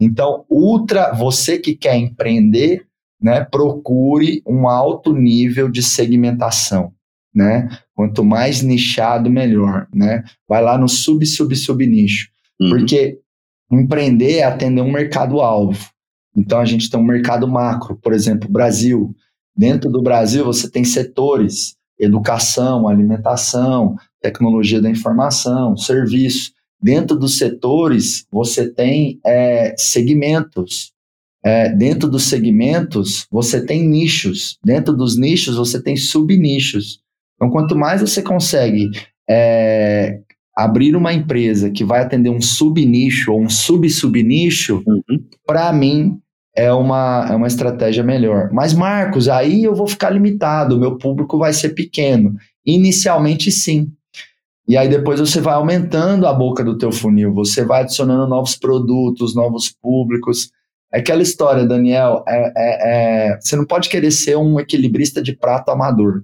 Então, 0.00 0.44
ultra, 0.48 1.12
você 1.12 1.58
que 1.58 1.74
quer 1.74 1.96
empreender, 1.96 2.84
né, 3.20 3.44
procure 3.44 4.42
um 4.46 4.68
alto 4.68 5.12
nível 5.12 5.68
de 5.68 5.82
segmentação. 5.82 6.92
né? 7.34 7.68
Quanto 7.94 8.24
mais 8.24 8.62
nichado, 8.62 9.30
melhor, 9.30 9.86
né? 9.94 10.22
Vai 10.46 10.62
lá 10.62 10.76
no 10.76 10.88
sub, 10.88 11.24
sub, 11.24 11.54
sub 11.56 11.86
nicho. 11.86 12.28
Uhum. 12.60 12.70
Porque 12.70 13.18
empreender 13.70 14.38
é 14.38 14.44
atender 14.44 14.82
um 14.82 14.92
mercado-alvo. 14.92 15.88
Então 16.36 16.60
a 16.60 16.64
gente 16.64 16.90
tem 16.90 16.98
um 16.98 17.04
mercado 17.04 17.46
macro, 17.46 17.96
por 17.96 18.12
exemplo, 18.12 18.50
Brasil. 18.50 19.14
Dentro 19.56 19.90
do 19.90 20.02
Brasil 20.02 20.44
você 20.44 20.70
tem 20.70 20.84
setores, 20.84 21.76
educação, 21.98 22.88
alimentação, 22.88 23.96
tecnologia 24.20 24.80
da 24.80 24.90
informação, 24.90 25.76
serviço. 25.76 26.52
Dentro 26.82 27.16
dos 27.16 27.38
setores 27.38 28.26
você 28.30 28.68
tem 28.68 29.20
é, 29.24 29.74
segmentos. 29.76 30.92
É, 31.44 31.68
dentro 31.70 32.08
dos 32.08 32.24
segmentos 32.24 33.26
você 33.30 33.64
tem 33.64 33.86
nichos. 33.86 34.58
Dentro 34.64 34.96
dos 34.96 35.16
nichos 35.16 35.56
você 35.56 35.82
tem 35.82 35.96
subnichos. 35.96 37.00
Então 37.36 37.50
quanto 37.50 37.76
mais 37.76 38.00
você 38.00 38.22
consegue 38.22 38.90
é, 39.28 40.20
abrir 40.56 40.94
uma 40.94 41.12
empresa 41.12 41.70
que 41.70 41.84
vai 41.84 42.00
atender 42.00 42.30
um 42.30 42.40
subnicho 42.40 43.32
ou 43.32 43.42
um 43.42 43.48
sub-subnicho, 43.48 44.82
uhum. 44.86 45.02
para 45.46 45.72
mim 45.72 46.18
é 46.54 46.72
uma, 46.72 47.26
é 47.30 47.34
uma 47.34 47.46
estratégia 47.46 48.04
melhor. 48.04 48.50
Mas, 48.52 48.74
Marcos, 48.74 49.28
aí 49.28 49.64
eu 49.64 49.74
vou 49.74 49.86
ficar 49.86 50.10
limitado, 50.10 50.76
o 50.76 50.78
meu 50.78 50.98
público 50.98 51.38
vai 51.38 51.52
ser 51.52 51.70
pequeno. 51.70 52.34
Inicialmente, 52.64 53.50
sim. 53.50 53.90
E 54.68 54.76
aí 54.76 54.88
depois 54.88 55.18
você 55.18 55.40
vai 55.40 55.54
aumentando 55.54 56.26
a 56.26 56.32
boca 56.32 56.62
do 56.62 56.78
teu 56.78 56.92
funil, 56.92 57.34
você 57.34 57.64
vai 57.64 57.82
adicionando 57.82 58.28
novos 58.28 58.54
produtos, 58.54 59.34
novos 59.34 59.70
públicos. 59.70 60.50
É 60.92 60.98
aquela 60.98 61.22
história, 61.22 61.66
Daniel, 61.66 62.22
é, 62.28 62.52
é, 62.56 63.32
é, 63.34 63.40
você 63.40 63.56
não 63.56 63.64
pode 63.64 63.88
querer 63.88 64.10
ser 64.10 64.36
um 64.36 64.60
equilibrista 64.60 65.22
de 65.22 65.34
prato 65.34 65.70
amador. 65.70 66.22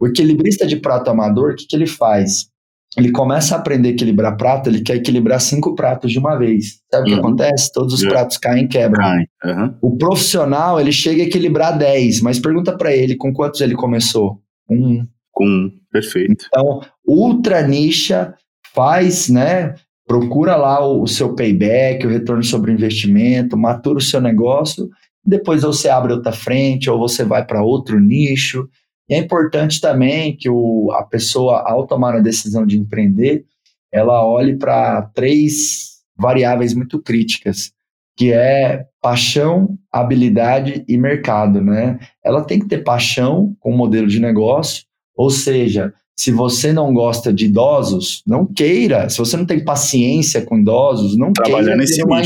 O 0.00 0.06
equilibrista 0.06 0.66
de 0.66 0.76
prato 0.76 1.10
amador, 1.10 1.52
o 1.52 1.56
que, 1.56 1.66
que 1.66 1.74
ele 1.74 1.86
faz? 1.86 2.48
Ele 2.96 3.10
começa 3.10 3.54
a 3.54 3.58
aprender 3.58 3.90
a 3.90 3.92
equilibrar 3.92 4.36
prato, 4.36 4.68
ele 4.68 4.80
quer 4.80 4.96
equilibrar 4.96 5.40
cinco 5.40 5.74
pratos 5.74 6.10
de 6.10 6.18
uma 6.18 6.36
vez. 6.36 6.80
Sabe 6.90 7.02
o 7.02 7.06
que 7.06 7.12
uhum. 7.12 7.26
acontece? 7.26 7.72
Todos 7.72 7.94
os 7.94 8.04
pratos 8.04 8.38
caem 8.38 8.64
e 8.64 8.68
quebram. 8.68 9.04
Uhum. 9.44 9.74
O 9.82 9.96
profissional, 9.96 10.80
ele 10.80 10.92
chega 10.92 11.22
a 11.22 11.26
equilibrar 11.26 11.76
10, 11.76 12.22
mas 12.22 12.38
pergunta 12.38 12.76
para 12.76 12.94
ele 12.94 13.14
com 13.14 13.32
quantos 13.32 13.60
ele 13.60 13.74
começou? 13.74 14.40
Um. 14.70 15.06
Com 15.30 15.46
um, 15.46 15.70
perfeito. 15.92 16.46
Então, 16.48 16.80
ultra 17.06 17.62
nicha, 17.66 18.34
faz, 18.74 19.28
né? 19.28 19.74
Procura 20.06 20.56
lá 20.56 20.84
o, 20.84 21.02
o 21.02 21.06
seu 21.06 21.34
payback, 21.34 22.06
o 22.06 22.10
retorno 22.10 22.42
sobre 22.42 22.72
o 22.72 22.74
investimento, 22.74 23.56
matura 23.56 23.98
o 23.98 24.02
seu 24.02 24.20
negócio, 24.20 24.88
depois 25.24 25.62
você 25.62 25.90
abre 25.90 26.14
outra 26.14 26.32
frente 26.32 26.88
ou 26.88 26.98
você 26.98 27.22
vai 27.22 27.44
para 27.44 27.62
outro 27.62 28.00
nicho. 28.00 28.66
E 29.08 29.14
é 29.14 29.18
importante 29.18 29.80
também 29.80 30.36
que 30.36 30.50
o, 30.50 30.92
a 30.92 31.02
pessoa, 31.02 31.62
ao 31.66 31.86
tomar 31.86 32.14
a 32.14 32.20
decisão 32.20 32.66
de 32.66 32.78
empreender, 32.78 33.44
ela 33.92 34.26
olhe 34.26 34.56
para 34.56 35.02
três 35.14 35.98
variáveis 36.16 36.74
muito 36.74 37.00
críticas, 37.00 37.72
que 38.16 38.32
é 38.32 38.84
paixão, 39.00 39.78
habilidade 39.90 40.84
e 40.86 40.98
mercado, 40.98 41.62
né? 41.62 41.98
Ela 42.22 42.44
tem 42.44 42.58
que 42.58 42.66
ter 42.66 42.84
paixão 42.84 43.56
com 43.60 43.72
o 43.72 43.76
modelo 43.76 44.08
de 44.08 44.20
negócio, 44.20 44.84
ou 45.16 45.30
seja, 45.30 45.94
se 46.18 46.32
você 46.32 46.72
não 46.72 46.92
gosta 46.92 47.32
de 47.32 47.46
idosos, 47.46 48.24
não 48.26 48.44
queira. 48.44 49.08
Se 49.08 49.18
você 49.18 49.36
não 49.36 49.46
tem 49.46 49.64
paciência 49.64 50.42
com 50.42 50.58
idosos, 50.58 51.16
não 51.16 51.32
queira 51.32 51.78
ter 51.78 52.04
uma, 52.04 52.22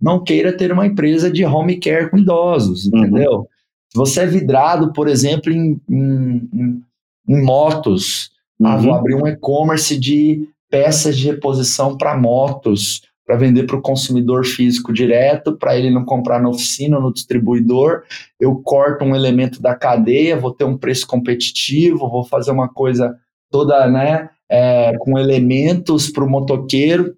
não 0.00 0.22
queira 0.22 0.52
ter 0.54 0.70
uma 0.70 0.86
empresa 0.86 1.30
de 1.30 1.42
home 1.44 1.80
care 1.80 2.10
com 2.10 2.18
idosos, 2.18 2.86
uhum. 2.86 3.44
Se 3.90 3.98
você 3.98 4.20
é 4.20 4.26
vidrado, 4.26 4.92
por 4.92 5.08
exemplo, 5.08 5.52
em, 5.52 5.80
em, 5.88 6.48
em, 6.52 6.82
em 7.28 7.42
motos, 7.42 8.30
uhum. 8.58 8.66
ah, 8.66 8.76
vou 8.76 8.94
abrir 8.94 9.16
um 9.16 9.26
e-commerce 9.26 9.98
de 9.98 10.48
peças 10.70 11.18
de 11.18 11.26
reposição 11.26 11.98
para 11.98 12.16
motos, 12.16 13.02
para 13.26 13.36
vender 13.36 13.64
para 13.64 13.76
o 13.76 13.82
consumidor 13.82 14.44
físico 14.44 14.92
direto, 14.92 15.56
para 15.56 15.76
ele 15.76 15.90
não 15.90 16.04
comprar 16.04 16.40
na 16.40 16.48
oficina 16.48 16.96
ou 16.96 17.02
no 17.02 17.12
distribuidor. 17.12 18.02
Eu 18.38 18.56
corto 18.56 19.04
um 19.04 19.14
elemento 19.14 19.60
da 19.60 19.74
cadeia, 19.74 20.38
vou 20.38 20.52
ter 20.52 20.64
um 20.64 20.78
preço 20.78 21.06
competitivo, 21.06 22.08
vou 22.08 22.24
fazer 22.24 22.52
uma 22.52 22.68
coisa 22.68 23.16
toda 23.50 23.88
né, 23.88 24.30
é, 24.48 24.96
com 24.98 25.18
elementos 25.18 26.10
para 26.10 26.24
o 26.24 26.30
motoqueiro 26.30 27.16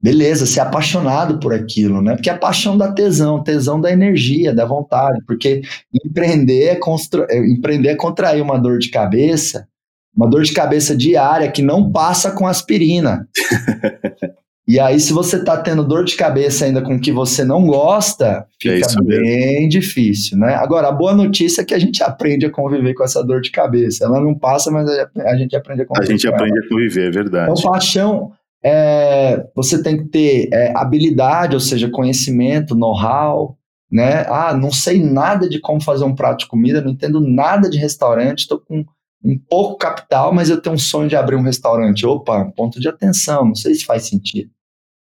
beleza, 0.00 0.46
ser 0.46 0.60
apaixonado 0.60 1.38
por 1.38 1.52
aquilo, 1.52 2.02
né? 2.02 2.14
Porque 2.14 2.30
a 2.30 2.38
paixão 2.38 2.76
dá 2.76 2.92
tesão, 2.92 3.42
tesão 3.42 3.80
da 3.80 3.90
energia, 3.90 4.54
da 4.54 4.64
vontade, 4.64 5.20
porque 5.26 5.62
empreender 6.04 6.64
é, 6.64 6.76
constru... 6.76 7.26
É, 7.28 7.38
empreender 7.38 7.88
é 7.88 7.96
contrair 7.96 8.42
uma 8.42 8.58
dor 8.58 8.78
de 8.78 8.90
cabeça, 8.90 9.66
uma 10.14 10.28
dor 10.28 10.42
de 10.42 10.52
cabeça 10.52 10.96
diária 10.96 11.50
que 11.50 11.62
não 11.62 11.90
passa 11.90 12.30
com 12.30 12.46
aspirina. 12.46 13.26
e 14.68 14.78
aí, 14.78 15.00
se 15.00 15.12
você 15.12 15.42
tá 15.42 15.56
tendo 15.56 15.82
dor 15.82 16.04
de 16.04 16.14
cabeça 16.14 16.66
ainda 16.66 16.82
com 16.82 16.96
o 16.96 17.00
que 17.00 17.10
você 17.10 17.44
não 17.44 17.66
gosta, 17.66 18.46
fica 18.60 18.74
é 18.76 19.04
bem 19.04 19.68
difícil, 19.68 20.38
né? 20.38 20.54
Agora, 20.54 20.88
a 20.88 20.92
boa 20.92 21.14
notícia 21.14 21.62
é 21.62 21.64
que 21.64 21.74
a 21.74 21.78
gente 21.78 22.02
aprende 22.02 22.46
a 22.46 22.50
conviver 22.50 22.94
com 22.94 23.04
essa 23.04 23.24
dor 23.24 23.40
de 23.40 23.50
cabeça. 23.50 24.04
Ela 24.04 24.20
não 24.20 24.34
passa, 24.34 24.70
mas 24.70 24.88
a 24.88 25.36
gente 25.36 25.56
aprende 25.56 25.82
a 25.82 25.86
conviver. 25.86 26.06
A 26.06 26.10
gente 26.10 26.28
aprende 26.28 26.58
a 26.58 26.68
conviver, 26.68 27.08
é 27.08 27.10
verdade. 27.10 27.50
Então, 27.50 27.70
paixão 27.70 28.32
é, 28.64 29.46
você 29.54 29.82
tem 29.82 29.96
que 29.96 30.04
ter 30.04 30.48
é, 30.52 30.76
habilidade, 30.76 31.54
ou 31.54 31.60
seja, 31.60 31.90
conhecimento, 31.90 32.74
know-how, 32.74 33.56
né? 33.90 34.26
Ah, 34.28 34.56
não 34.56 34.72
sei 34.72 35.02
nada 35.02 35.48
de 35.48 35.60
como 35.60 35.80
fazer 35.80 36.04
um 36.04 36.14
prato 36.14 36.40
de 36.40 36.48
comida, 36.48 36.80
não 36.80 36.92
entendo 36.92 37.20
nada 37.20 37.70
de 37.70 37.78
restaurante, 37.78 38.40
estou 38.40 38.58
com 38.58 38.84
um 39.24 39.38
pouco 39.38 39.76
capital, 39.76 40.32
mas 40.32 40.50
eu 40.50 40.60
tenho 40.60 40.74
um 40.74 40.78
sonho 40.78 41.08
de 41.08 41.16
abrir 41.16 41.36
um 41.36 41.42
restaurante. 41.42 42.06
Opa, 42.06 42.52
ponto 42.56 42.80
de 42.80 42.88
atenção, 42.88 43.44
não 43.44 43.54
sei 43.54 43.74
se 43.74 43.84
faz 43.84 44.08
sentido. 44.08 44.50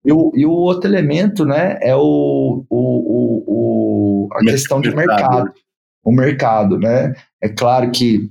E 0.05 0.13
o, 0.13 0.33
e 0.35 0.47
o 0.47 0.51
outro 0.51 0.89
elemento, 0.89 1.45
né, 1.45 1.79
é 1.83 1.95
o, 1.95 2.65
o, 2.69 2.69
o, 2.71 3.45
o 4.27 4.29
a 4.33 4.41
questão 4.41 4.81
de 4.81 4.95
mercado. 4.95 5.53
O 6.03 6.11
mercado, 6.11 6.79
né? 6.79 7.15
É 7.43 7.49
claro 7.49 7.91
que 7.91 8.31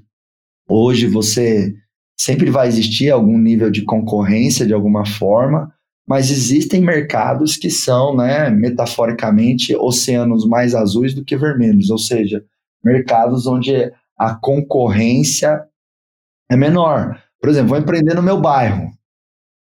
hoje 0.67 1.05
você 1.05 1.73
Sempre 2.19 2.49
vai 2.49 2.67
existir 2.67 3.09
algum 3.09 3.37
nível 3.37 3.71
de 3.71 3.83
concorrência 3.83 4.65
de 4.65 4.73
alguma 4.73 5.05
forma, 5.05 5.73
mas 6.07 6.31
existem 6.31 6.81
mercados 6.81 7.55
que 7.55 7.69
são, 7.69 8.15
né, 8.15 8.49
metaforicamente, 8.49 9.75
oceanos 9.75 10.45
mais 10.45 10.75
azuis 10.75 11.13
do 11.13 11.23
que 11.23 11.37
vermelhos, 11.37 11.89
ou 11.89 11.97
seja, 11.97 12.43
mercados 12.83 13.45
onde 13.47 13.91
a 14.17 14.35
concorrência 14.35 15.63
é 16.49 16.57
menor. 16.57 17.21
Por 17.39 17.49
exemplo, 17.49 17.69
vou 17.69 17.77
empreender 17.77 18.15
no 18.15 18.23
meu 18.23 18.41
bairro. 18.41 18.91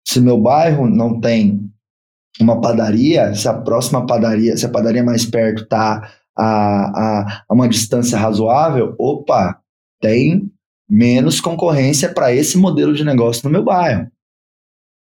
Se 0.06 0.20
meu 0.20 0.40
bairro 0.40 0.88
não 0.88 1.20
tem 1.20 1.68
uma 2.40 2.60
padaria, 2.60 3.34
se 3.34 3.48
a 3.48 3.54
próxima 3.54 4.06
padaria, 4.06 4.56
se 4.56 4.64
a 4.64 4.70
padaria 4.70 5.02
mais 5.02 5.26
perto 5.26 5.64
está 5.64 6.10
a, 6.36 6.44
a, 6.44 7.44
a 7.48 7.54
uma 7.54 7.68
distância 7.68 8.16
razoável, 8.16 8.94
opa, 8.98 9.60
tem 10.00 10.50
menos 10.88 11.40
concorrência 11.40 12.12
para 12.12 12.32
esse 12.32 12.56
modelo 12.56 12.94
de 12.94 13.04
negócio 13.04 13.42
no 13.44 13.52
meu 13.52 13.64
bairro. 13.64 14.10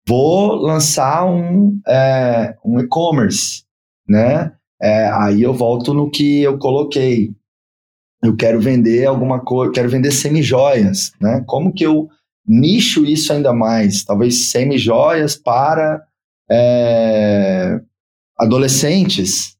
Vou 0.06 0.54
lançar 0.54 1.26
um, 1.26 1.78
é, 1.86 2.56
um 2.64 2.80
e-commerce, 2.80 3.64
né? 4.08 4.52
É, 4.80 5.08
aí 5.10 5.42
eu 5.42 5.52
volto 5.52 5.92
no 5.92 6.10
que 6.10 6.42
eu 6.42 6.58
coloquei. 6.58 7.34
Eu 8.22 8.34
quero 8.34 8.60
vender 8.60 9.06
alguma 9.06 9.40
coisa, 9.40 9.72
quero 9.72 9.88
vender 9.88 10.10
semi-joias, 10.10 11.12
né? 11.20 11.44
Como 11.46 11.72
que 11.72 11.84
eu 11.84 12.08
nicho 12.46 13.04
isso 13.04 13.32
ainda 13.32 13.52
mais? 13.52 14.02
Talvez 14.02 14.50
semi-joias 14.50 15.36
para 15.36 16.02
é, 16.50 17.80
adolescentes, 18.38 19.57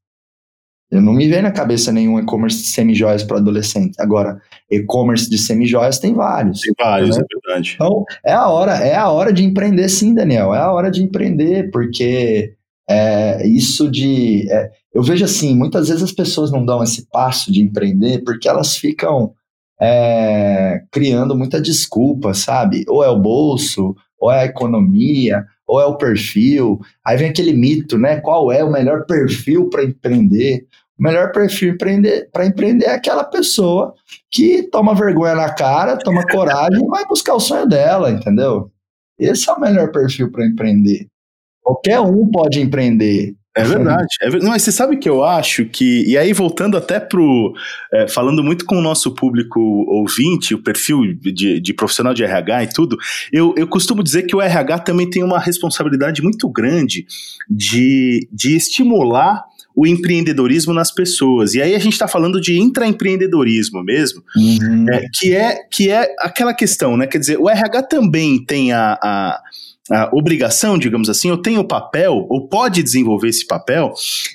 eu 0.90 1.03
não 1.03 1.12
me 1.12 1.29
vem 1.29 1.42
na 1.42 1.51
cabeça 1.51 1.92
nenhum 1.92 2.18
e-commerce 2.18 2.62
de 2.62 2.68
semi-joias 2.68 3.22
para 3.22 3.37
adolescente. 3.37 3.94
Agora, 3.98 4.40
e-commerce 4.70 5.29
de 5.29 5.37
semi-joias 5.37 5.98
tem 5.98 6.14
vários. 6.14 6.61
Tem 6.61 6.72
vários, 6.79 7.16
né? 7.16 7.22
é 7.22 7.46
verdade. 7.46 7.72
Então, 7.74 8.05
é 8.24 8.33
a 8.33 8.48
hora, 8.48 8.72
é 8.77 8.94
a 8.94 9.09
hora 9.11 9.33
de 9.33 9.44
empreender 9.44 9.88
sim, 9.90 10.14
Daniel. 10.14 10.55
É 10.55 10.59
a 10.59 10.72
hora 10.72 10.90
de 10.90 11.03
empreender, 11.03 11.70
porque 11.70 12.55
é, 12.88 13.46
isso 13.46 13.90
de. 13.90 14.51
É, 14.51 14.70
eu 14.94 15.03
vejo 15.03 15.24
assim, 15.24 15.55
muitas 15.55 15.88
vezes 15.88 16.03
as 16.03 16.12
pessoas 16.12 16.51
não 16.51 16.64
dão 16.64 16.83
esse 16.83 17.07
passo 17.11 17.53
de 17.53 17.61
empreender 17.61 18.24
porque 18.24 18.48
elas 18.48 18.77
ficam 18.77 19.35
é, 19.81 20.81
criando 20.90 21.37
muita 21.37 21.61
desculpa, 21.61 22.33
sabe? 22.33 22.85
Ou 22.88 23.05
é 23.05 23.09
o 23.09 23.18
bolso, 23.18 23.94
ou 24.21 24.31
é 24.31 24.41
a 24.41 24.45
economia, 24.47 25.45
ou 25.67 25.81
é 25.81 25.87
o 25.87 25.97
perfil. 25.97 26.81
Aí 27.05 27.17
vem 27.17 27.31
aquele 27.31 27.53
mito, 27.53 27.99
né? 27.99 28.21
Qual 28.21 28.51
é 28.51 28.65
o 28.65 28.73
melhor 28.73 29.07
perfil 29.07 29.69
para 29.69 29.85
empreender? 29.85 30.67
O 30.99 31.03
melhor 31.03 31.31
perfil 31.31 31.77
para 31.79 32.47
empreender 32.47 32.87
é 32.87 32.95
aquela 32.95 33.23
pessoa 33.23 33.95
que 34.31 34.65
toma 34.65 34.95
vergonha 34.95 35.37
na 35.37 35.55
cara, 35.55 35.97
toma 35.97 36.27
coragem 36.27 36.85
e 36.85 36.89
vai 36.89 37.05
buscar 37.07 37.35
o 37.35 37.41
sonho 37.41 37.69
dela, 37.69 38.11
entendeu? 38.11 38.71
Esse 39.19 39.49
é 39.49 39.53
o 39.53 39.61
melhor 39.61 39.93
perfil 39.93 40.33
para 40.33 40.45
empreender. 40.45 41.07
Qualquer 41.63 42.01
um 42.01 42.29
pode 42.31 42.61
empreender. 42.61 43.37
É 43.59 43.64
verdade. 43.64 44.07
É 44.23 44.31
mas 44.40 44.62
você 44.62 44.73
sabe 44.73 44.97
que 44.97 45.09
eu 45.09 45.25
acho 45.25 45.64
que. 45.64 46.05
E 46.07 46.16
aí, 46.16 46.33
voltando 46.33 46.77
até 46.77 47.01
pro. 47.01 47.53
É, 47.92 48.07
falando 48.09 48.42
muito 48.42 48.64
com 48.64 48.77
o 48.77 48.83
nosso 48.83 49.14
público 49.14 49.61
ouvinte, 49.88 50.55
o 50.55 50.62
perfil 50.62 51.14
de, 51.14 51.61
de, 51.61 51.75
profissional 51.75 52.14
de 52.14 52.25
RH 52.25 52.64
e 52.64 52.68
tudo, 52.68 52.97
eu, 53.33 53.55
eu 53.57 53.66
costumo 53.66 54.03
dizer 54.03 54.23
que 54.23 54.37
o 54.37 54.40
RH 54.40 54.81
também 54.81 55.09
tem 55.09 55.23
uma 55.23 55.38
responsabilidade 55.38 56.23
muito 56.23 56.49
grande 56.49 57.07
de, 57.49 58.29
de 58.33 58.57
estimular 58.57 59.44
o 59.79 59.87
empreendedorismo 59.87 60.75
nas 60.75 60.90
pessoas. 60.90 61.55
E 61.55 61.62
aí 61.62 61.73
a 61.73 61.79
gente 61.79 61.92
está 61.92 62.09
falando 62.09 62.40
de 62.40 62.59
intraempreendedorismo 62.59 63.81
mesmo, 63.85 64.25
uhum. 64.37 64.88
é, 64.90 65.05
que, 65.14 65.33
é, 65.33 65.57
que 65.71 65.88
é 65.88 66.14
aquela 66.18 66.53
questão, 66.53 66.97
né? 66.97 67.07
Quer 67.07 67.18
dizer, 67.18 67.38
o 67.38 67.49
RH 67.49 67.85
também 67.85 68.44
tem 68.44 68.73
a, 68.73 68.99
a 69.01 69.40
a 69.90 70.11
obrigação, 70.12 70.79
digamos 70.79 71.09
assim, 71.09 71.31
ou 71.31 71.38
tem 71.38 71.59
o 71.59 71.66
papel, 71.66 72.27
ou 72.29 72.48
pode 72.48 72.83
desenvolver 72.83 73.29
esse 73.29 73.46
papel, 73.46 73.92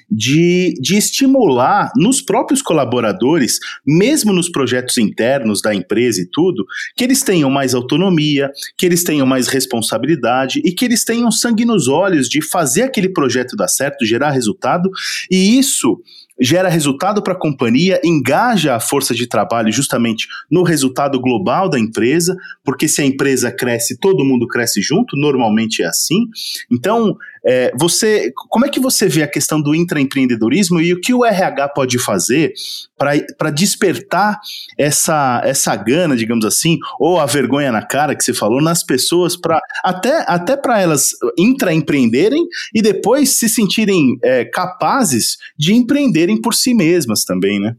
de, 0.09 0.73
de 0.81 0.97
estimular 0.97 1.91
nos 1.95 2.21
próprios 2.21 2.61
colaboradores, 2.61 3.59
mesmo 3.85 4.33
nos 4.33 4.49
projetos 4.49 4.97
internos 4.97 5.61
da 5.61 5.73
empresa 5.73 6.21
e 6.21 6.25
tudo, 6.25 6.65
que 6.95 7.03
eles 7.03 7.21
tenham 7.21 7.49
mais 7.49 7.73
autonomia, 7.73 8.51
que 8.77 8.85
eles 8.85 9.03
tenham 9.03 9.25
mais 9.25 9.47
responsabilidade 9.47 10.61
e 10.63 10.71
que 10.71 10.85
eles 10.85 11.03
tenham 11.03 11.31
sangue 11.31 11.65
nos 11.65 11.87
olhos 11.87 12.27
de 12.27 12.41
fazer 12.41 12.83
aquele 12.83 13.09
projeto 13.09 13.55
dar 13.55 13.67
certo, 13.67 14.05
gerar 14.05 14.31
resultado, 14.31 14.89
e 15.29 15.57
isso 15.57 15.99
gera 16.39 16.69
resultado 16.69 17.21
para 17.21 17.33
a 17.33 17.39
companhia, 17.39 18.01
engaja 18.03 18.75
a 18.75 18.79
força 18.79 19.13
de 19.13 19.27
trabalho 19.27 19.71
justamente 19.71 20.27
no 20.49 20.63
resultado 20.63 21.19
global 21.19 21.69
da 21.69 21.79
empresa, 21.79 22.35
porque 22.63 22.87
se 22.87 23.01
a 23.01 23.05
empresa 23.05 23.51
cresce, 23.51 23.97
todo 23.99 24.25
mundo 24.25 24.47
cresce 24.47 24.81
junto, 24.81 25.15
normalmente 25.15 25.83
é 25.83 25.85
assim. 25.85 26.25
Então, 26.71 27.15
é, 27.45 27.73
você, 27.77 28.31
como 28.49 28.65
é 28.65 28.69
que 28.69 28.79
você 28.79 29.07
vê 29.07 29.23
a 29.23 29.27
questão 29.27 29.61
do 29.61 29.75
intraempreendedorismo 29.75 30.79
e 30.79 30.93
o 30.93 31.01
que 31.01 31.13
o 31.13 31.25
RH 31.25 31.69
pode 31.69 31.99
fazer 31.99 32.53
para 32.97 33.49
despertar 33.49 34.39
essa, 34.77 35.41
essa 35.43 35.75
gana, 35.75 36.15
digamos 36.15 36.45
assim, 36.45 36.77
ou 36.99 37.19
a 37.19 37.25
vergonha 37.25 37.71
na 37.71 37.85
cara 37.85 38.15
que 38.15 38.23
você 38.23 38.33
falou, 38.33 38.61
nas 38.61 38.83
pessoas, 38.83 39.35
para 39.35 39.59
até, 39.83 40.23
até 40.27 40.55
para 40.55 40.81
elas 40.81 41.09
intraempreenderem 41.37 42.47
e 42.73 42.81
depois 42.81 43.37
se 43.37 43.49
sentirem 43.49 44.17
é, 44.23 44.45
capazes 44.45 45.37
de 45.57 45.73
empreenderem 45.73 46.39
por 46.39 46.53
si 46.53 46.73
mesmas 46.73 47.25
também, 47.25 47.59
né? 47.59 47.75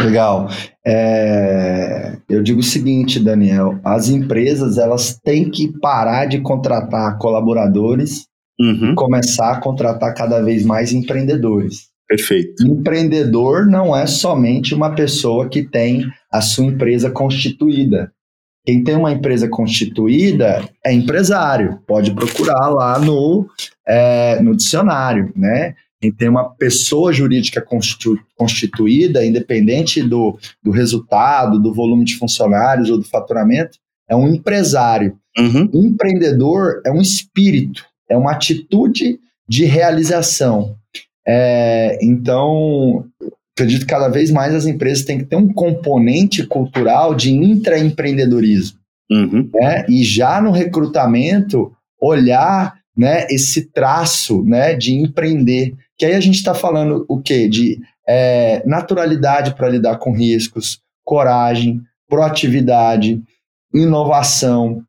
Legal. 0.00 0.50
É, 0.84 2.16
eu 2.28 2.42
digo 2.42 2.60
o 2.60 2.64
seguinte, 2.64 3.20
Daniel: 3.20 3.78
as 3.84 4.08
empresas 4.08 4.76
elas 4.76 5.18
têm 5.22 5.48
que 5.48 5.72
parar 5.80 6.26
de 6.26 6.40
contratar 6.40 7.16
colaboradores 7.16 8.26
uhum. 8.60 8.92
e 8.92 8.94
começar 8.94 9.52
a 9.52 9.60
contratar 9.60 10.14
cada 10.14 10.40
vez 10.42 10.64
mais 10.64 10.92
empreendedores. 10.92 11.88
Perfeito. 12.08 12.66
Empreendedor 12.66 13.66
não 13.66 13.96
é 13.96 14.06
somente 14.06 14.74
uma 14.74 14.94
pessoa 14.94 15.48
que 15.48 15.62
tem 15.62 16.06
a 16.30 16.40
sua 16.40 16.66
empresa 16.66 17.10
constituída. 17.10 18.12
Quem 18.64 18.82
tem 18.82 18.96
uma 18.96 19.12
empresa 19.12 19.48
constituída 19.48 20.66
é 20.84 20.92
empresário. 20.92 21.80
Pode 21.86 22.14
procurar 22.14 22.68
lá 22.68 22.98
no, 22.98 23.46
é, 23.86 24.40
no 24.40 24.56
dicionário, 24.56 25.32
né? 25.36 25.74
Quem 26.00 26.12
tem 26.12 26.28
uma 26.28 26.50
pessoa 26.50 27.12
jurídica 27.12 27.62
constitu, 27.62 28.18
constituída, 28.36 29.24
independente 29.24 30.02
do, 30.02 30.38
do 30.62 30.70
resultado, 30.70 31.58
do 31.58 31.72
volume 31.72 32.04
de 32.04 32.16
funcionários 32.16 32.90
ou 32.90 32.98
do 32.98 33.04
faturamento, 33.04 33.78
é 34.08 34.14
um 34.14 34.28
empresário. 34.28 35.18
Uhum. 35.38 35.70
Um 35.72 35.84
empreendedor 35.86 36.82
é 36.86 36.90
um 36.90 37.00
espírito, 37.00 37.84
é 38.08 38.16
uma 38.16 38.32
atitude 38.32 39.18
de 39.48 39.64
realização. 39.64 40.76
É, 41.26 41.98
então, 42.02 43.04
acredito 43.56 43.80
que 43.80 43.86
cada 43.86 44.08
vez 44.08 44.30
mais 44.30 44.54
as 44.54 44.66
empresas 44.66 45.04
têm 45.04 45.18
que 45.18 45.24
ter 45.24 45.36
um 45.36 45.52
componente 45.52 46.46
cultural 46.46 47.14
de 47.14 47.32
intraempreendedorismo. 47.32 48.78
Uhum. 49.10 49.50
Né? 49.54 49.86
E 49.88 50.02
já 50.02 50.40
no 50.40 50.50
recrutamento, 50.50 51.72
olhar 52.00 52.74
né, 52.96 53.26
esse 53.30 53.70
traço 53.70 54.42
né, 54.44 54.74
de 54.74 54.94
empreender. 54.94 55.74
Que 55.96 56.06
aí 56.06 56.14
a 56.14 56.20
gente 56.20 56.36
está 56.36 56.54
falando 56.54 57.04
o 57.08 57.20
quê? 57.20 57.48
De 57.48 57.80
é, 58.06 58.62
naturalidade 58.66 59.54
para 59.54 59.68
lidar 59.68 59.98
com 59.98 60.12
riscos, 60.12 60.80
coragem, 61.04 61.80
proatividade, 62.08 63.22
inovação, 63.72 64.82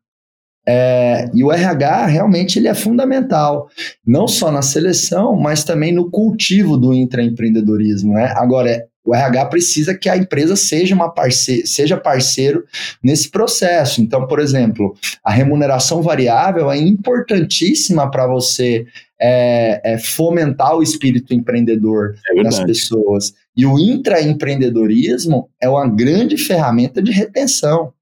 é, 0.68 1.30
e 1.32 1.44
o 1.44 1.52
RH 1.52 2.06
realmente 2.06 2.58
ele 2.58 2.66
é 2.66 2.74
fundamental, 2.74 3.68
não 4.04 4.26
só 4.26 4.50
na 4.50 4.62
seleção, 4.62 5.36
mas 5.36 5.62
também 5.62 5.92
no 5.92 6.10
cultivo 6.10 6.76
do 6.76 6.92
intraempreendedorismo. 6.92 8.14
Né? 8.14 8.32
Agora, 8.36 8.84
o 9.04 9.14
RH 9.14 9.46
precisa 9.46 9.94
que 9.96 10.08
a 10.08 10.16
empresa 10.16 10.56
seja, 10.56 10.92
uma 10.92 11.08
parceiro, 11.08 11.64
seja 11.64 11.96
parceiro 11.96 12.64
nesse 13.00 13.30
processo. 13.30 14.02
Então, 14.02 14.26
por 14.26 14.40
exemplo, 14.40 14.96
a 15.22 15.30
remuneração 15.30 16.02
variável 16.02 16.72
é 16.72 16.76
importantíssima 16.76 18.10
para 18.10 18.26
você 18.26 18.84
é, 19.20 19.92
é, 19.92 19.98
fomentar 19.98 20.74
o 20.74 20.82
espírito 20.82 21.32
empreendedor 21.32 22.16
é 22.36 22.42
das 22.42 22.58
pessoas. 22.64 23.32
E 23.56 23.64
o 23.64 23.78
intraempreendedorismo 23.78 25.48
é 25.60 25.68
uma 25.68 25.86
grande 25.86 26.36
ferramenta 26.36 27.00
de 27.00 27.12
retenção, 27.12 27.92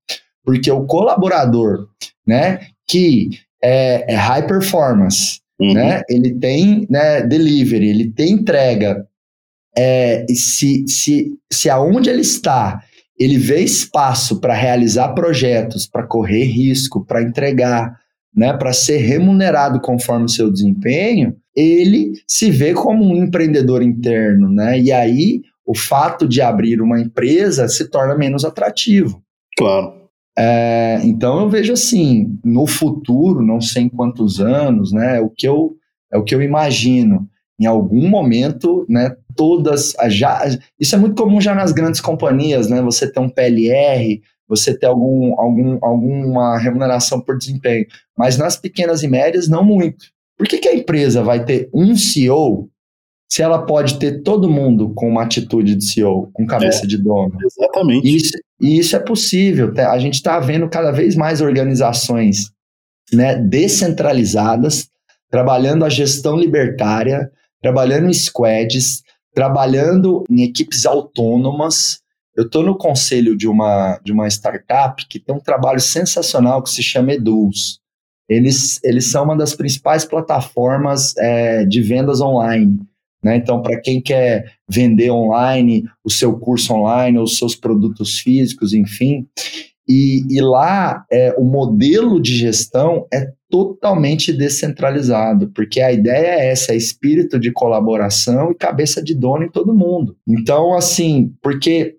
porque 0.42 0.70
o 0.70 0.86
colaborador 0.86 1.88
né? 2.26 2.60
Que 2.86 3.30
é, 3.62 4.12
é 4.12 4.16
high 4.16 4.46
performance, 4.46 5.40
uhum. 5.60 5.72
né? 5.74 6.02
Ele 6.08 6.34
tem 6.38 6.86
né, 6.90 7.22
delivery, 7.22 7.88
ele 7.88 8.10
tem 8.10 8.32
entrega. 8.32 9.06
É, 9.76 10.24
se, 10.28 10.86
se, 10.86 11.32
se 11.52 11.68
aonde 11.68 12.08
ele 12.08 12.20
está, 12.20 12.80
ele 13.18 13.38
vê 13.38 13.60
espaço 13.60 14.40
para 14.40 14.54
realizar 14.54 15.12
projetos, 15.14 15.86
para 15.86 16.06
correr 16.06 16.44
risco, 16.44 17.04
para 17.04 17.22
entregar, 17.22 17.96
né, 18.34 18.52
para 18.52 18.72
ser 18.72 18.98
remunerado 18.98 19.80
conforme 19.80 20.26
o 20.26 20.28
seu 20.28 20.50
desempenho, 20.50 21.36
ele 21.56 22.12
se 22.26 22.50
vê 22.50 22.74
como 22.74 23.04
um 23.04 23.16
empreendedor 23.16 23.82
interno, 23.82 24.48
né? 24.50 24.78
E 24.80 24.90
aí 24.90 25.42
o 25.64 25.76
fato 25.76 26.28
de 26.28 26.42
abrir 26.42 26.80
uma 26.80 27.00
empresa 27.00 27.68
se 27.68 27.88
torna 27.88 28.16
menos 28.16 28.44
atrativo. 28.44 29.22
Claro. 29.56 30.03
É, 30.36 31.00
então 31.04 31.40
eu 31.40 31.48
vejo 31.48 31.72
assim, 31.72 32.38
no 32.44 32.66
futuro, 32.66 33.40
não 33.40 33.60
sei 33.60 33.84
em 33.84 33.88
quantos 33.88 34.40
anos, 34.40 34.92
né, 34.92 35.20
o 35.20 35.30
que 35.30 35.46
eu, 35.46 35.76
é 36.12 36.18
o 36.18 36.24
que 36.24 36.34
eu 36.34 36.42
imagino. 36.42 37.28
Em 37.60 37.66
algum 37.66 38.08
momento, 38.08 38.84
né, 38.88 39.14
todas 39.36 39.94
já 40.08 40.44
isso 40.78 40.94
é 40.94 40.98
muito 40.98 41.20
comum 41.20 41.40
já 41.40 41.54
nas 41.54 41.72
grandes 41.72 42.00
companhias, 42.00 42.68
né? 42.68 42.82
Você 42.82 43.10
ter 43.10 43.20
um 43.20 43.28
PLR, 43.28 44.20
você 44.48 44.76
ter 44.76 44.86
algum, 44.86 45.38
algum, 45.38 45.78
alguma 45.80 46.58
remuneração 46.58 47.20
por 47.20 47.38
desempenho, 47.38 47.86
mas 48.18 48.36
nas 48.36 48.56
pequenas 48.56 49.02
e 49.02 49.08
médias 49.08 49.48
não 49.48 49.64
muito. 49.64 50.06
Por 50.36 50.48
que, 50.48 50.58
que 50.58 50.68
a 50.68 50.74
empresa 50.74 51.22
vai 51.22 51.44
ter 51.44 51.68
um 51.72 51.96
CEO 51.96 52.68
se 53.34 53.42
ela 53.42 53.66
pode 53.66 53.98
ter 53.98 54.22
todo 54.22 54.48
mundo 54.48 54.94
com 54.94 55.08
uma 55.08 55.24
atitude 55.24 55.74
de 55.74 55.84
CEO, 55.84 56.30
com 56.32 56.46
cabeça 56.46 56.84
é, 56.84 56.86
de 56.86 56.96
dono? 56.96 57.36
Exatamente. 57.44 58.16
Isso, 58.16 58.32
e 58.60 58.78
isso 58.78 58.94
é 58.94 59.00
possível. 59.00 59.74
Tá? 59.74 59.90
A 59.90 59.98
gente 59.98 60.14
está 60.14 60.38
vendo 60.38 60.68
cada 60.68 60.92
vez 60.92 61.16
mais 61.16 61.40
organizações 61.40 62.52
né, 63.12 63.34
descentralizadas, 63.34 64.88
trabalhando 65.28 65.84
a 65.84 65.88
gestão 65.88 66.36
libertária, 66.36 67.28
trabalhando 67.60 68.06
em 68.08 68.12
squads, 68.12 69.02
trabalhando 69.34 70.22
em 70.30 70.44
equipes 70.44 70.86
autônomas. 70.86 71.98
Eu 72.36 72.44
estou 72.44 72.62
no 72.62 72.78
conselho 72.78 73.36
de 73.36 73.48
uma, 73.48 73.98
de 74.04 74.12
uma 74.12 74.28
startup 74.28 75.04
que 75.08 75.18
tem 75.18 75.34
um 75.34 75.40
trabalho 75.40 75.80
sensacional 75.80 76.62
que 76.62 76.70
se 76.70 76.84
chama 76.84 77.14
Eduz. 77.14 77.80
Eles, 78.28 78.78
eles 78.84 79.10
são 79.10 79.24
uma 79.24 79.36
das 79.36 79.56
principais 79.56 80.04
plataformas 80.04 81.16
é, 81.16 81.64
de 81.64 81.82
vendas 81.82 82.20
online. 82.20 82.78
Né? 83.24 83.36
Então, 83.36 83.62
para 83.62 83.80
quem 83.80 84.02
quer 84.02 84.52
vender 84.68 85.10
online, 85.10 85.84
o 86.04 86.10
seu 86.10 86.38
curso 86.38 86.74
online, 86.74 87.18
os 87.18 87.38
seus 87.38 87.56
produtos 87.56 88.18
físicos, 88.18 88.74
enfim. 88.74 89.26
E, 89.88 90.22
e 90.30 90.40
lá 90.40 91.04
é, 91.10 91.34
o 91.38 91.44
modelo 91.44 92.20
de 92.20 92.36
gestão 92.36 93.06
é 93.12 93.30
totalmente 93.50 94.32
descentralizado, 94.32 95.50
porque 95.54 95.80
a 95.80 95.92
ideia 95.92 96.26
é 96.26 96.50
essa, 96.50 96.72
é 96.72 96.76
espírito 96.76 97.38
de 97.38 97.52
colaboração 97.52 98.50
e 98.50 98.56
cabeça 98.56 99.02
de 99.02 99.14
dono 99.14 99.44
em 99.44 99.50
todo 99.50 99.74
mundo. 99.74 100.16
Então, 100.26 100.74
assim, 100.74 101.32
porque 101.42 101.96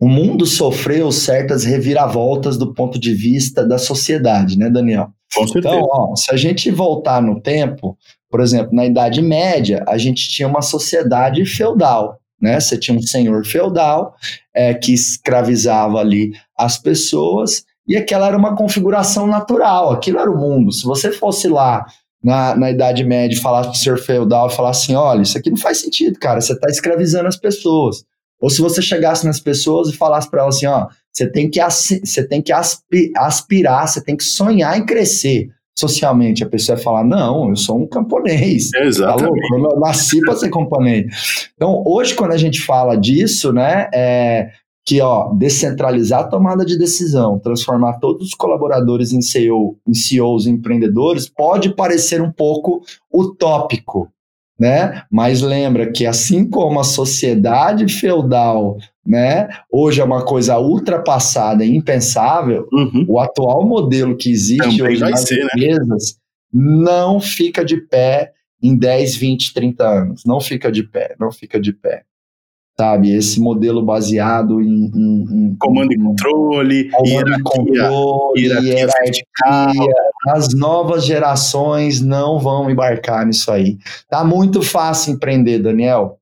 o 0.00 0.08
mundo 0.08 0.46
sofreu 0.46 1.10
certas 1.10 1.64
reviravoltas 1.64 2.56
do 2.56 2.74
ponto 2.74 2.98
de 2.98 3.14
vista 3.14 3.66
da 3.66 3.78
sociedade, 3.78 4.58
né, 4.58 4.70
Daniel? 4.70 5.08
Com 5.34 5.46
certeza. 5.48 5.74
Então, 5.74 5.88
ó, 5.90 6.16
se 6.16 6.32
a 6.32 6.36
gente 6.36 6.70
voltar 6.70 7.20
no 7.20 7.40
tempo, 7.40 7.96
por 8.34 8.40
exemplo, 8.40 8.74
na 8.74 8.84
Idade 8.84 9.22
Média, 9.22 9.84
a 9.86 9.96
gente 9.96 10.28
tinha 10.28 10.48
uma 10.48 10.60
sociedade 10.60 11.46
feudal. 11.46 12.18
Né? 12.42 12.58
Você 12.58 12.76
tinha 12.76 12.98
um 12.98 13.00
senhor 13.00 13.46
feudal 13.46 14.16
é, 14.52 14.74
que 14.74 14.92
escravizava 14.92 15.98
ali 15.98 16.32
as 16.58 16.76
pessoas 16.76 17.62
e 17.86 17.96
aquela 17.96 18.26
era 18.26 18.36
uma 18.36 18.56
configuração 18.56 19.28
natural, 19.28 19.92
aquilo 19.92 20.18
era 20.18 20.28
o 20.28 20.36
mundo. 20.36 20.72
Se 20.72 20.82
você 20.82 21.12
fosse 21.12 21.46
lá 21.46 21.86
na, 22.24 22.56
na 22.56 22.72
Idade 22.72 23.04
Média, 23.04 23.40
falar 23.40 23.62
para 23.62 23.70
o 23.70 23.76
senhor 23.76 23.98
feudal, 23.98 24.50
falar 24.50 24.70
assim, 24.70 24.96
olha, 24.96 25.22
isso 25.22 25.38
aqui 25.38 25.48
não 25.48 25.56
faz 25.56 25.78
sentido, 25.78 26.18
cara, 26.18 26.40
você 26.40 26.54
está 26.54 26.68
escravizando 26.68 27.28
as 27.28 27.36
pessoas. 27.36 28.04
Ou 28.40 28.50
se 28.50 28.60
você 28.60 28.82
chegasse 28.82 29.24
nas 29.24 29.38
pessoas 29.38 29.90
e 29.90 29.96
falasse 29.96 30.28
para 30.28 30.42
elas 30.42 30.56
assim, 30.56 30.66
ó, 30.66 30.88
você 31.12 31.30
tem 31.30 31.48
que, 31.48 31.60
você 31.62 32.26
tem 32.26 32.42
que 32.42 32.52
aspirar, 32.52 33.86
você 33.86 34.02
tem 34.02 34.16
que 34.16 34.24
sonhar 34.24 34.76
em 34.76 34.84
crescer 34.84 35.50
socialmente. 35.76 36.44
A 36.44 36.48
pessoa 36.48 36.78
falar, 36.78 37.04
não, 37.04 37.50
eu 37.50 37.56
sou 37.56 37.80
um 37.80 37.86
camponês. 37.86 38.70
Exatamente. 38.74 39.48
Tá 39.48 39.56
eu 39.56 39.80
nasci 39.80 40.20
para 40.20 40.36
ser 40.36 40.50
camponês. 40.50 41.50
Então, 41.54 41.82
hoje, 41.86 42.14
quando 42.14 42.32
a 42.32 42.36
gente 42.36 42.60
fala 42.60 42.96
disso, 42.96 43.52
né, 43.52 43.88
é, 43.92 44.50
que 44.84 45.00
ó, 45.00 45.32
descentralizar 45.32 46.20
a 46.20 46.28
tomada 46.28 46.64
de 46.64 46.78
decisão, 46.78 47.38
transformar 47.38 47.94
todos 47.94 48.28
os 48.28 48.34
colaboradores 48.34 49.12
em, 49.12 49.22
CEO, 49.22 49.76
em 49.86 49.94
CEOs, 49.94 50.46
empreendedores, 50.46 51.28
pode 51.28 51.74
parecer 51.74 52.20
um 52.20 52.30
pouco 52.30 52.82
utópico, 53.12 54.08
né? 54.58 55.02
Mas 55.10 55.40
lembra 55.42 55.90
que 55.90 56.06
assim 56.06 56.48
como 56.48 56.80
a 56.80 56.84
sociedade 56.84 57.88
feudal, 57.88 58.76
né, 59.06 59.48
hoje 59.70 60.00
é 60.00 60.04
uma 60.04 60.24
coisa 60.24 60.58
ultrapassada 60.58 61.64
e 61.64 61.76
impensável, 61.76 62.66
uhum. 62.72 63.04
o 63.08 63.18
atual 63.18 63.66
modelo 63.66 64.16
que 64.16 64.30
existe 64.30 64.78
Também 64.78 64.82
hoje 64.82 65.00
nas 65.00 65.20
ser, 65.20 65.36
né? 65.36 65.48
empresas 65.54 66.14
né? 66.14 66.60
não 66.80 67.20
fica 67.20 67.64
de 67.64 67.78
pé 67.78 68.32
em 68.62 68.76
10, 68.76 69.16
20, 69.16 69.52
30 69.52 69.86
anos. 69.86 70.22
Não 70.24 70.40
fica 70.40 70.70
de 70.70 70.82
pé, 70.82 71.14
não 71.18 71.30
fica 71.30 71.60
de 71.60 71.72
pé 71.72 72.04
sabe? 72.76 73.14
Esse 73.14 73.40
modelo 73.40 73.82
baseado 73.82 74.60
em, 74.60 74.90
em, 74.94 75.24
em 75.30 75.56
comando 75.58 75.92
e 75.92 75.98
controle, 75.98 76.90
comando 76.90 77.42
controle, 77.44 78.42
hierarquia, 78.42 78.72
hierarquia. 78.72 79.94
As 80.28 80.54
novas 80.54 81.04
gerações 81.04 82.00
não 82.00 82.38
vão 82.38 82.70
embarcar 82.70 83.26
nisso 83.26 83.50
aí. 83.50 83.78
Tá 84.08 84.24
muito 84.24 84.62
fácil 84.62 85.14
empreender, 85.14 85.58
Daniel. 85.60 86.18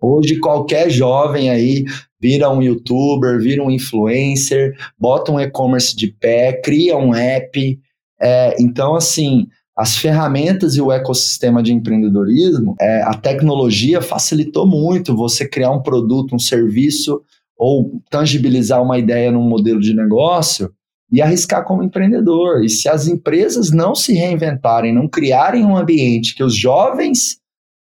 Hoje 0.00 0.40
qualquer 0.40 0.90
jovem 0.90 1.48
aí 1.48 1.84
vira 2.20 2.50
um 2.50 2.60
youtuber, 2.60 3.40
vira 3.40 3.62
um 3.62 3.70
influencer, 3.70 4.76
bota 4.98 5.30
um 5.30 5.38
e-commerce 5.38 5.94
de 5.94 6.08
pé, 6.08 6.60
cria 6.60 6.96
um 6.96 7.14
app. 7.14 7.78
É, 8.20 8.56
então, 8.60 8.96
assim, 8.96 9.46
as 9.76 9.96
ferramentas 9.96 10.76
e 10.76 10.80
o 10.80 10.92
ecossistema 10.92 11.62
de 11.62 11.72
empreendedorismo, 11.72 12.74
é, 12.80 13.02
a 13.02 13.14
tecnologia 13.14 14.02
facilitou 14.02 14.66
muito 14.66 15.16
você 15.16 15.48
criar 15.48 15.70
um 15.70 15.82
produto, 15.82 16.34
um 16.34 16.38
serviço 16.38 17.22
ou 17.56 18.02
tangibilizar 18.10 18.82
uma 18.82 18.98
ideia 18.98 19.30
num 19.30 19.48
modelo 19.48 19.80
de 19.80 19.94
negócio 19.94 20.70
e 21.10 21.22
arriscar 21.22 21.64
como 21.64 21.82
empreendedor. 21.82 22.64
E 22.64 22.68
se 22.68 22.88
as 22.88 23.06
empresas 23.06 23.70
não 23.70 23.94
se 23.94 24.14
reinventarem, 24.14 24.94
não 24.94 25.08
criarem 25.08 25.64
um 25.64 25.76
ambiente 25.76 26.34
que 26.34 26.42
os 26.42 26.56
jovens 26.56 27.38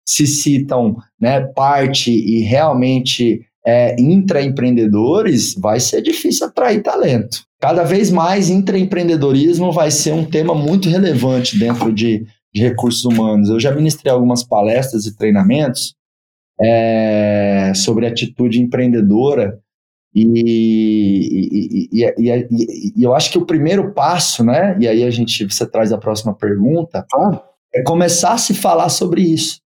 se 0.07 0.27
citam 0.27 0.97
né, 1.21 1.41
parte 1.41 2.11
e 2.11 2.41
realmente 2.41 3.41
é, 3.67 4.01
intraempreendedores, 4.01 5.55
vai 5.55 5.81
ser 5.81 6.03
difícil 6.03 6.47
atrair 6.47 6.83
talento. 6.83 7.45
Cada 7.61 7.85
vez 7.85 8.11
mais 8.11 8.49
intraempreendedorismo 8.49 9.71
vai 9.71 9.91
ser 9.91 10.13
um 10.13 10.25
tema 10.25 10.55
muito 10.55 10.89
relevante 10.89 11.59
dentro 11.59 11.93
de, 11.93 12.27
de 12.55 12.63
recursos 12.63 13.05
humanos. 13.05 13.51
Eu 13.51 13.61
já 13.61 13.75
ministrei 13.75 14.13
algumas 14.13 14.43
palestras 14.43 15.05
e 15.05 15.15
treinamentos 15.15 15.95
é, 16.61 17.73
sobre 17.75 18.07
atitude 18.07 18.61
empreendedora 18.61 19.59
e, 20.15 21.89
e, 21.93 22.05
e, 22.19 22.93
e, 22.97 23.03
eu 23.05 23.15
acho 23.15 23.31
que 23.31 23.39
o 23.39 23.47
primeiro 23.47 23.93
passo, 23.93 24.43
né? 24.43 24.77
E 24.81 24.89
aí 24.89 25.05
a 25.05 25.11
gente 25.11 25.45
você 25.45 25.65
traz 25.65 25.93
a 25.93 25.99
próxima 25.99 26.35
pergunta, 26.35 27.07
é 27.73 27.83
começar 27.83 28.33
a 28.33 28.39
se 28.39 28.53
falar 28.53 28.89
sobre 28.89 29.23
isso 29.23 29.61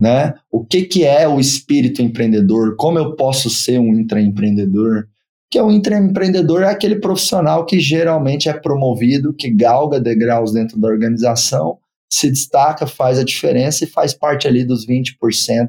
né? 0.00 0.34
O 0.50 0.64
que, 0.64 0.82
que 0.82 1.04
é 1.04 1.28
o 1.28 1.38
espírito 1.38 2.00
empreendedor? 2.00 2.74
Como 2.76 2.98
eu 2.98 3.14
posso 3.14 3.50
ser 3.50 3.78
um 3.78 3.94
intraempreendedor? 3.94 5.06
Que 5.50 5.60
o 5.60 5.70
intraempreendedor 5.70 6.62
é 6.62 6.70
aquele 6.70 6.96
profissional 6.96 7.66
que 7.66 7.78
geralmente 7.78 8.48
é 8.48 8.52
promovido, 8.52 9.34
que 9.34 9.50
galga 9.50 10.00
degraus 10.00 10.52
dentro 10.52 10.80
da 10.80 10.88
organização, 10.88 11.78
se 12.10 12.30
destaca, 12.30 12.86
faz 12.86 13.18
a 13.18 13.24
diferença 13.24 13.84
e 13.84 13.88
faz 13.88 14.14
parte 14.14 14.48
ali 14.48 14.64
dos 14.64 14.86
20%, 14.86 15.68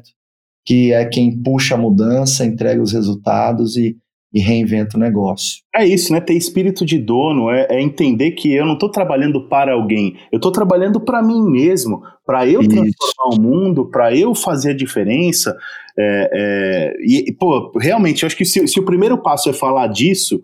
que 0.64 0.92
é 0.92 1.04
quem 1.04 1.36
puxa 1.42 1.74
a 1.74 1.78
mudança, 1.78 2.44
entrega 2.44 2.80
os 2.80 2.92
resultados 2.92 3.76
e, 3.76 3.96
e 4.32 4.40
reinventa 4.40 4.96
o 4.96 5.00
negócio. 5.00 5.62
É 5.74 5.86
isso, 5.86 6.12
né? 6.12 6.20
Ter 6.20 6.34
espírito 6.34 6.84
de 6.84 6.98
dono 6.98 7.50
é, 7.50 7.66
é 7.70 7.82
entender 7.82 8.32
que 8.32 8.52
eu 8.52 8.64
não 8.64 8.74
estou 8.74 8.90
trabalhando 8.90 9.48
para 9.48 9.74
alguém, 9.74 10.16
eu 10.30 10.36
estou 10.36 10.50
trabalhando 10.50 11.00
para 11.00 11.22
mim 11.22 11.42
mesmo, 11.50 12.02
para 12.24 12.46
eu 12.46 12.60
isso. 12.60 12.70
transformar 12.70 13.36
o 13.36 13.40
mundo, 13.40 13.90
para 13.90 14.16
eu 14.16 14.34
fazer 14.34 14.70
a 14.70 14.76
diferença. 14.76 15.56
É, 15.98 16.30
é, 16.32 16.94
e, 17.04 17.32
pô, 17.32 17.72
realmente, 17.78 18.22
eu 18.22 18.26
acho 18.26 18.36
que 18.36 18.44
se, 18.44 18.66
se 18.66 18.80
o 18.80 18.84
primeiro 18.84 19.18
passo 19.18 19.50
é 19.50 19.52
falar 19.52 19.88
disso, 19.88 20.42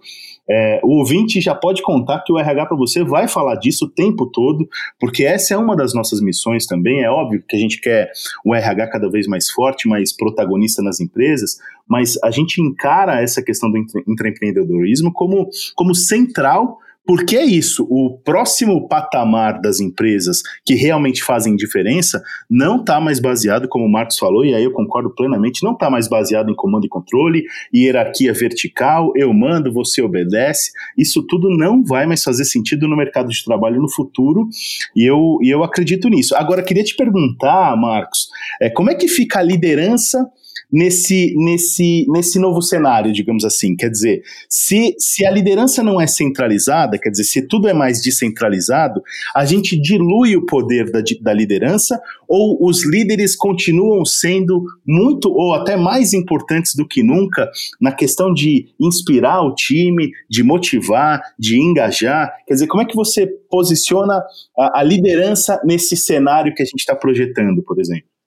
é, 0.51 0.81
o 0.83 0.99
ouvinte 0.99 1.41
já 1.41 1.55
pode 1.55 1.83
contar 1.83 2.21
que 2.25 2.33
o 2.33 2.39
RH 2.39 2.67
para 2.67 2.77
você 2.77 3.05
vai 3.05 3.29
falar 3.29 3.57
disso 3.57 3.85
o 3.85 3.91
tempo 3.91 4.27
todo, 4.27 4.69
porque 4.99 5.25
essa 5.25 5.55
é 5.55 5.57
uma 5.57 5.77
das 5.77 5.93
nossas 5.93 6.21
missões 6.21 6.67
também. 6.67 7.03
É 7.03 7.11
óbvio 7.11 7.43
que 7.47 7.55
a 7.55 7.59
gente 7.59 7.81
quer 7.81 8.11
o 8.45 8.55
RH 8.55 8.89
cada 8.89 9.11
vez 9.11 9.27
mais 9.27 9.51
forte, 9.51 9.89
mais 9.89 10.17
protagonista 10.17 10.83
nas 10.83 11.01
empresas, 11.01 11.59
mas 11.87 12.19
a 12.23 12.31
gente 12.31 12.63
encara 12.63 13.23
essa 13.23 13.43
questão 13.43 13.71
do 13.71 13.79
intraempreendedorismo 14.07 15.13
como, 15.13 15.49
como 15.75 15.95
central 15.95 16.79
porque 17.09 17.39
é 17.39 17.43
isso, 17.43 17.87
o 17.89 18.19
próximo 18.23 18.87
patamar 18.87 19.63
das 19.63 19.81
empresas 19.81 20.43
que 20.63 20.75
realmente 20.75 21.25
fazem 21.25 21.57
diferença 21.57 22.23
não 22.51 22.81
está 22.81 23.01
mais 23.01 23.19
baseado, 23.19 23.67
como 23.67 23.87
o 23.87 23.91
Marcos 23.91 24.19
falou, 24.19 24.45
e 24.45 24.55
aí 24.55 24.63
eu 24.63 24.73
concordo 24.73 25.09
plenamente, 25.15 25.65
não 25.65 25.73
está 25.73 25.89
mais 25.89 26.07
baseado 26.07 26.51
em 26.51 26.55
comando 26.55 26.85
e 26.85 26.89
controle, 26.89 27.45
hierarquia 27.75 28.35
vertical, 28.35 29.11
eu 29.17 29.33
mando, 29.33 29.73
você 29.73 30.03
obedece. 30.03 30.71
Isso 30.99 31.23
tudo 31.27 31.49
não 31.49 31.83
vai 31.83 32.05
mais 32.05 32.23
fazer 32.23 32.45
sentido 32.45 32.87
no 32.87 32.95
mercado 32.95 33.31
de 33.31 33.43
trabalho 33.43 33.81
no 33.81 33.91
futuro, 33.91 34.47
e 34.95 35.11
eu, 35.11 35.39
e 35.41 35.49
eu 35.49 35.65
acredito 35.65 36.11
nisso. 36.11 36.37
Agora, 36.37 36.63
queria 36.63 36.85
te 36.85 36.95
perguntar, 36.95 37.75
Marcos, 37.75 38.29
é, 38.61 38.69
como 38.69 38.91
é 38.91 38.95
que 38.95 39.09
fica 39.09 39.39
a 39.39 39.43
liderança 39.43 40.31
nesse, 40.71 41.35
nesse, 41.37 42.07
nesse 42.09 42.39
novo 42.39 42.61
cenário, 42.61 43.13
digamos 43.13 43.45
assim. 43.45 43.75
Quer 43.75 43.91
dizer, 43.91 44.23
se, 44.49 44.95
se 44.99 45.25
a 45.25 45.31
liderança 45.31 45.83
não 45.83 46.01
é 46.01 46.07
centralizada, 46.07 46.99
quer 46.99 47.11
dizer, 47.11 47.25
se 47.25 47.43
tudo 47.43 47.69
é 47.69 47.73
mais 47.73 48.03
descentralizado, 48.03 49.03
a 49.35 49.45
gente 49.45 49.81
dilui 49.81 50.37
o 50.37 50.45
poder 50.45 50.91
da, 50.91 51.01
da 51.23 51.33
liderança 51.33 52.01
ou 52.29 52.59
os 52.61 52.85
líderes 52.85 53.35
continuam 53.35 54.05
sendo 54.05 54.63
muito 54.87 55.31
ou 55.31 55.55
até 55.55 55.77
mais 55.77 56.13
importantes 56.13 56.75
do 56.75 56.87
que 56.87 57.03
nunca 57.03 57.51
na 57.81 57.93
questão 57.93 58.33
de 58.33 58.67
inspirar 58.79 59.41
o 59.43 59.55
time, 59.55 60.11
de 60.29 60.43
motivar, 60.43 61.23
de 61.39 61.59
engajar? 61.59 62.31
Quer 62.47 62.55
dizer, 62.55 62.67
como 62.67 62.83
é 62.83 62.87
que 62.87 62.95
você 62.95 63.27
posiciona 63.51 64.23
a, 64.59 64.81
a 64.81 64.83
liderança 64.83 65.61
nesse 65.65 65.97
cenário 65.97 66.55
que 66.55 66.63
a 66.63 66.67
gente 66.67 66.81
está 66.81 66.95
projetando, 66.95 67.63
por 67.63 67.81
exemplo? 67.81 68.18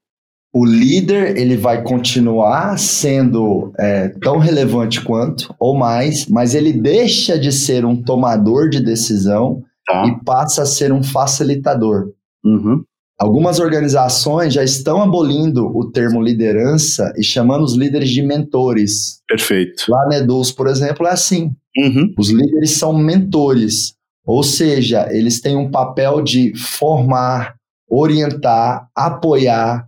O 0.53 0.65
líder 0.65 1.37
ele 1.37 1.55
vai 1.55 1.81
continuar 1.81 2.77
sendo 2.77 3.71
é, 3.79 4.09
tão 4.21 4.37
relevante 4.37 5.01
quanto 5.01 5.53
ou 5.57 5.77
mais, 5.77 6.27
mas 6.27 6.53
ele 6.53 6.73
deixa 6.73 7.39
de 7.39 7.51
ser 7.51 7.85
um 7.85 8.01
tomador 8.01 8.69
de 8.69 8.81
decisão 8.81 9.63
tá. 9.87 10.05
e 10.05 10.23
passa 10.25 10.63
a 10.63 10.65
ser 10.65 10.91
um 10.91 11.01
facilitador. 11.01 12.11
Uhum. 12.43 12.83
Algumas 13.17 13.59
organizações 13.59 14.53
já 14.53 14.63
estão 14.63 15.01
abolindo 15.01 15.67
o 15.67 15.89
termo 15.91 16.21
liderança 16.21 17.13
e 17.15 17.23
chamando 17.23 17.63
os 17.63 17.75
líderes 17.75 18.09
de 18.09 18.21
mentores. 18.21 19.21
Perfeito. 19.27 19.85
Lá 19.87 20.07
na 20.07 20.17
Eduz, 20.17 20.51
por 20.51 20.67
exemplo, 20.67 21.05
é 21.07 21.11
assim. 21.11 21.51
Uhum. 21.77 22.13
Os 22.17 22.29
líderes 22.29 22.71
são 22.71 22.97
mentores, 22.97 23.93
ou 24.25 24.43
seja, 24.43 25.07
eles 25.11 25.39
têm 25.39 25.55
um 25.55 25.71
papel 25.71 26.21
de 26.21 26.51
formar, 26.57 27.55
orientar, 27.87 28.89
apoiar 28.93 29.87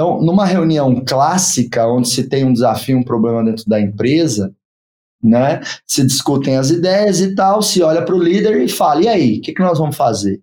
então, 0.00 0.18
numa 0.22 0.46
reunião 0.46 1.04
clássica, 1.06 1.86
onde 1.86 2.08
se 2.08 2.26
tem 2.26 2.42
um 2.42 2.54
desafio, 2.54 2.96
um 2.96 3.02
problema 3.02 3.44
dentro 3.44 3.68
da 3.68 3.78
empresa, 3.78 4.50
né, 5.22 5.60
se 5.86 6.02
discutem 6.02 6.56
as 6.56 6.70
ideias 6.70 7.20
e 7.20 7.34
tal, 7.34 7.60
se 7.60 7.82
olha 7.82 8.02
para 8.02 8.14
o 8.14 8.22
líder 8.22 8.62
e 8.62 8.66
fala, 8.66 9.02
e 9.02 9.08
aí, 9.08 9.36
o 9.36 9.42
que, 9.42 9.52
que 9.52 9.60
nós 9.60 9.78
vamos 9.78 9.94
fazer? 9.94 10.40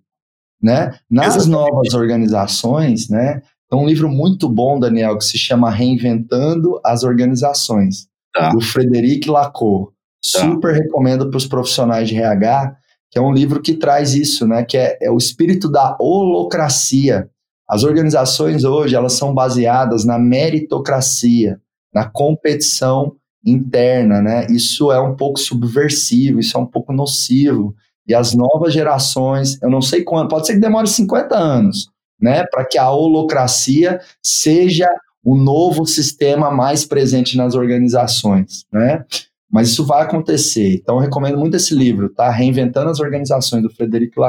Né? 0.62 0.94
Nas 1.10 1.38
Exatamente. 1.38 1.50
novas 1.50 1.94
organizações, 1.96 3.10
né, 3.10 3.42
tem 3.68 3.80
um 3.80 3.88
livro 3.88 4.08
muito 4.08 4.48
bom, 4.48 4.80
Daniel, 4.80 5.18
que 5.18 5.26
se 5.26 5.40
chama 5.40 5.72
Reinventando 5.72 6.80
as 6.86 7.04
Organizações, 7.04 8.08
tá. 8.36 8.50
do 8.50 8.62
Frederic 8.62 9.28
Lacaux. 9.28 9.92
Tá. 10.34 10.42
Super 10.42 10.76
recomendo 10.76 11.32
para 11.32 11.38
os 11.38 11.48
profissionais 11.48 12.08
de 12.08 12.16
RH, 12.16 12.76
que 13.10 13.18
é 13.18 13.22
um 13.24 13.34
livro 13.34 13.60
que 13.60 13.74
traz 13.74 14.14
isso, 14.14 14.46
né, 14.46 14.64
que 14.64 14.78
é, 14.78 15.00
é 15.02 15.10
o 15.10 15.18
espírito 15.18 15.68
da 15.68 15.98
holocracia. 16.00 17.28
As 17.68 17.84
organizações 17.84 18.64
hoje, 18.64 18.96
elas 18.96 19.14
são 19.14 19.34
baseadas 19.34 20.06
na 20.06 20.18
meritocracia, 20.18 21.60
na 21.94 22.10
competição 22.10 23.16
interna, 23.46 24.22
né? 24.22 24.48
Isso 24.50 24.92
é 24.92 25.00
um 25.00 25.16
pouco 25.16 25.40
subversivo, 25.40 26.40
isso 26.40 26.58
é 26.58 26.60
um 26.60 26.66
pouco 26.66 26.94
nocivo. 26.94 27.76
E 28.08 28.14
as 28.14 28.34
novas 28.34 28.74
gerações, 28.74 29.62
eu 29.62 29.70
não 29.70 29.82
sei 29.82 30.04
quando, 30.04 30.30
pode 30.30 30.48
ser 30.48 30.54
que 30.54 30.60
demore 30.60 30.88
50 30.88 31.36
anos, 31.36 31.90
né, 32.22 32.46
para 32.46 32.64
que 32.66 32.78
a 32.78 32.90
holocracia 32.90 34.00
seja 34.24 34.88
o 35.24 35.36
novo 35.36 35.86
sistema 35.86 36.50
mais 36.50 36.86
presente 36.86 37.36
nas 37.36 37.54
organizações, 37.54 38.66
né? 38.72 39.04
Mas 39.52 39.70
isso 39.70 39.86
vai 39.86 40.04
acontecer. 40.04 40.76
Então, 40.76 40.96
eu 40.96 41.02
recomendo 41.02 41.38
muito 41.38 41.58
esse 41.58 41.74
livro, 41.76 42.10
tá? 42.10 42.30
Reinventando 42.30 42.90
as 42.90 43.00
Organizações, 43.00 43.62
do 43.62 43.70
Frederico 43.70 44.22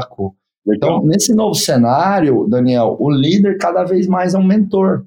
Lacaux. 0.68 0.76
Então, 0.76 1.06
nesse 1.06 1.34
novo 1.34 1.54
cenário, 1.54 2.46
Daniel, 2.48 2.96
o 3.00 3.10
líder 3.10 3.58
cada 3.58 3.84
vez 3.84 4.06
mais 4.06 4.34
é 4.34 4.38
um 4.38 4.46
mentor. 4.46 5.04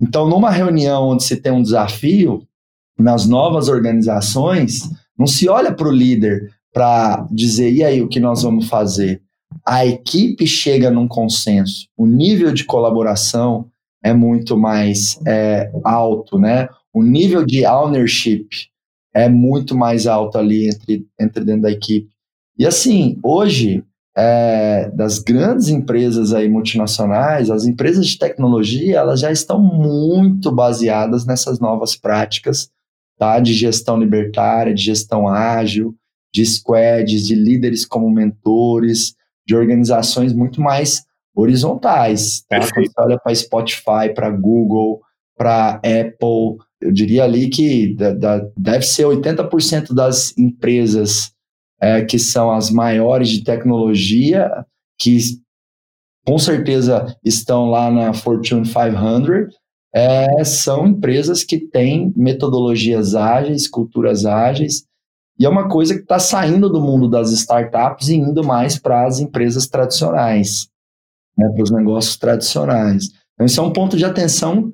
Então, 0.00 0.28
numa 0.28 0.50
reunião 0.50 1.08
onde 1.08 1.24
se 1.24 1.36
tem 1.36 1.52
um 1.52 1.62
desafio, 1.62 2.46
nas 2.98 3.26
novas 3.26 3.68
organizações, 3.68 4.90
não 5.18 5.26
se 5.26 5.48
olha 5.48 5.72
para 5.72 5.88
o 5.88 5.92
líder 5.92 6.50
para 6.72 7.26
dizer, 7.30 7.72
e 7.72 7.82
aí, 7.82 8.02
o 8.02 8.08
que 8.08 8.20
nós 8.20 8.42
vamos 8.42 8.68
fazer? 8.68 9.22
A 9.64 9.86
equipe 9.86 10.46
chega 10.46 10.90
num 10.90 11.08
consenso. 11.08 11.88
O 11.96 12.06
nível 12.06 12.52
de 12.52 12.64
colaboração 12.64 13.70
é 14.02 14.12
muito 14.12 14.56
mais 14.56 15.18
é, 15.26 15.70
alto, 15.84 16.38
né? 16.38 16.68
O 16.92 17.02
nível 17.02 17.44
de 17.44 17.66
ownership 17.66 18.48
é 19.14 19.28
muito 19.28 19.74
mais 19.74 20.06
alto 20.06 20.36
ali 20.36 20.68
entre, 20.68 21.06
entre 21.18 21.44
dentro 21.44 21.62
da 21.62 21.70
equipe. 21.70 22.08
E 22.58 22.66
assim, 22.66 23.18
hoje, 23.22 23.82
é, 24.16 24.90
das 24.94 25.18
grandes 25.18 25.68
empresas 25.68 26.32
aí 26.32 26.48
multinacionais, 26.48 27.50
as 27.50 27.66
empresas 27.66 28.06
de 28.06 28.18
tecnologia, 28.18 28.96
elas 28.96 29.20
já 29.20 29.30
estão 29.30 29.62
muito 29.62 30.50
baseadas 30.50 31.26
nessas 31.26 31.60
novas 31.60 31.94
práticas 31.94 32.70
tá? 33.18 33.38
de 33.38 33.52
gestão 33.52 33.98
libertária, 33.98 34.72
de 34.72 34.82
gestão 34.82 35.28
ágil, 35.28 35.94
de 36.32 36.46
squads, 36.46 37.26
de 37.26 37.34
líderes 37.34 37.84
como 37.84 38.10
mentores, 38.10 39.14
de 39.46 39.54
organizações 39.54 40.32
muito 40.32 40.62
mais 40.62 41.04
horizontais. 41.34 42.42
Tá? 42.48 42.58
Quando 42.58 42.86
você 42.86 42.92
olha 42.98 43.18
para 43.18 43.34
Spotify, 43.34 44.14
para 44.14 44.30
Google, 44.30 45.00
para 45.36 45.74
Apple, 45.74 46.56
eu 46.80 46.90
diria 46.90 47.24
ali 47.24 47.50
que 47.50 47.94
da, 47.94 48.14
da, 48.14 48.48
deve 48.56 48.86
ser 48.86 49.04
80% 49.04 49.92
das 49.92 50.36
empresas 50.38 51.35
é, 51.80 52.04
que 52.04 52.18
são 52.18 52.50
as 52.50 52.70
maiores 52.70 53.28
de 53.28 53.44
tecnologia, 53.44 54.50
que 54.98 55.18
com 56.26 56.38
certeza 56.38 57.16
estão 57.24 57.70
lá 57.70 57.90
na 57.90 58.12
Fortune 58.12 58.64
500, 58.64 59.54
é, 59.94 60.44
são 60.44 60.86
empresas 60.86 61.44
que 61.44 61.58
têm 61.58 62.12
metodologias 62.16 63.14
ágeis, 63.14 63.68
culturas 63.68 64.26
ágeis, 64.26 64.84
e 65.38 65.44
é 65.44 65.48
uma 65.48 65.68
coisa 65.68 65.94
que 65.94 66.00
está 66.00 66.18
saindo 66.18 66.68
do 66.68 66.80
mundo 66.80 67.08
das 67.08 67.30
startups 67.30 68.08
e 68.08 68.16
indo 68.16 68.42
mais 68.42 68.78
para 68.78 69.06
as 69.06 69.20
empresas 69.20 69.66
tradicionais, 69.66 70.68
né, 71.36 71.48
para 71.50 71.62
os 71.62 71.70
negócios 71.70 72.16
tradicionais. 72.16 73.10
Então, 73.34 73.46
isso 73.46 73.60
é 73.60 73.64
um 73.64 73.72
ponto 73.72 73.96
de 73.96 74.04
atenção 74.04 74.72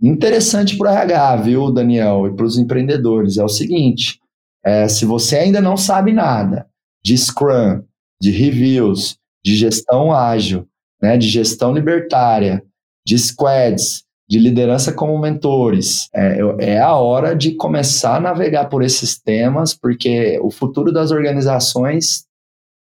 interessante 0.00 0.76
para 0.76 0.90
o 0.90 0.94
RH, 0.94 1.36
viu, 1.36 1.70
Daniel, 1.72 2.26
e 2.26 2.36
para 2.36 2.44
os 2.44 2.58
empreendedores. 2.58 3.38
É 3.38 3.44
o 3.44 3.48
seguinte: 3.48 4.20
é, 4.64 4.88
se 4.88 5.04
você 5.04 5.36
ainda 5.36 5.60
não 5.60 5.76
sabe 5.76 6.12
nada 6.12 6.66
de 7.04 7.16
Scrum, 7.16 7.82
de 8.20 8.30
reviews, 8.30 9.16
de 9.44 9.56
gestão 9.56 10.12
ágil, 10.12 10.66
né, 11.00 11.16
de 11.16 11.28
gestão 11.28 11.74
libertária, 11.74 12.62
de 13.04 13.18
squads, 13.18 14.04
de 14.28 14.38
liderança 14.38 14.92
como 14.92 15.18
mentores. 15.18 16.08
É, 16.14 16.38
é 16.60 16.80
a 16.80 16.94
hora 16.94 17.34
de 17.34 17.54
começar 17.56 18.16
a 18.16 18.20
navegar 18.20 18.68
por 18.68 18.82
esses 18.82 19.20
temas, 19.20 19.74
porque 19.74 20.38
o 20.40 20.50
futuro 20.50 20.92
das 20.92 21.10
organizações 21.10 22.24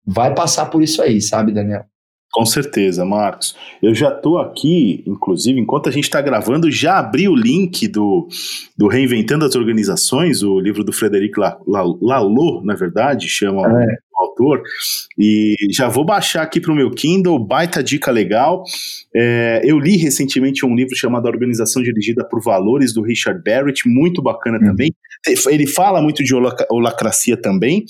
vai 0.07 0.35
passar 0.35 0.67
por 0.67 0.83
isso 0.83 1.01
aí, 1.03 1.21
sabe, 1.21 1.53
Daniel? 1.53 1.87
Com 2.35 2.45
certeza, 2.45 3.05
Marcos. 3.05 3.55
Eu 3.81 3.95
já 3.95 4.09
estou 4.09 4.39
aqui, 4.39 5.05
inclusive, 5.07 5.61
enquanto 5.61 5.89
a 5.89 5.93
gente 5.93 6.03
está 6.03 6.21
gravando, 6.21 6.69
já 6.69 6.99
abri 6.99 7.29
o 7.29 7.37
link 7.37 7.87
do, 7.87 8.27
do 8.77 8.89
Reinventando 8.89 9.45
as 9.45 9.55
Organizações, 9.55 10.43
o 10.43 10.59
livro 10.59 10.83
do 10.83 10.93
Frederic 10.93 11.39
Laloux, 11.39 12.65
na 12.65 12.75
verdade, 12.75 13.29
chama 13.29 13.63
é 13.81 13.99
autor, 14.17 14.63
e 15.17 15.55
já 15.71 15.89
vou 15.89 16.05
baixar 16.05 16.43
aqui 16.43 16.61
para 16.61 16.73
o 16.73 16.75
meu 16.75 16.91
Kindle, 16.91 17.39
baita 17.39 17.85
dica 17.85 18.11
legal. 18.11 18.65
É, 19.15 19.61
eu 19.65 19.79
li 19.79 19.97
recentemente 19.97 20.67
um 20.67 20.75
livro 20.75 20.97
chamado 20.97 21.27
Organização 21.27 21.85
Dirigida 21.85 22.25
por 22.25 22.43
Valores, 22.43 22.93
do 22.93 23.03
Richard 23.03 23.41
Barrett, 23.45 23.89
muito 23.89 24.21
bacana 24.21 24.59
uhum. 24.59 24.67
também. 24.71 24.93
Ele 25.49 25.69
fala 25.69 26.03
muito 26.03 26.25
de 26.25 26.35
holacracia 26.69 27.37
também, 27.37 27.85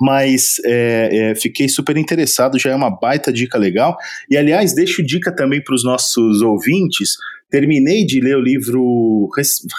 mas 0.00 0.56
é, 0.64 1.30
é, 1.30 1.34
fiquei 1.34 1.68
super 1.68 1.96
interessado, 1.96 2.58
já 2.58 2.70
é 2.70 2.74
uma 2.74 2.90
baita 2.90 3.32
dica 3.32 3.58
legal. 3.58 3.96
E 4.30 4.36
aliás, 4.36 4.74
deixo 4.74 5.04
dica 5.04 5.34
também 5.34 5.62
para 5.62 5.74
os 5.74 5.84
nossos 5.84 6.42
ouvintes. 6.42 7.16
Terminei 7.50 8.04
de 8.04 8.20
ler 8.20 8.36
o 8.36 8.42
livro 8.42 9.28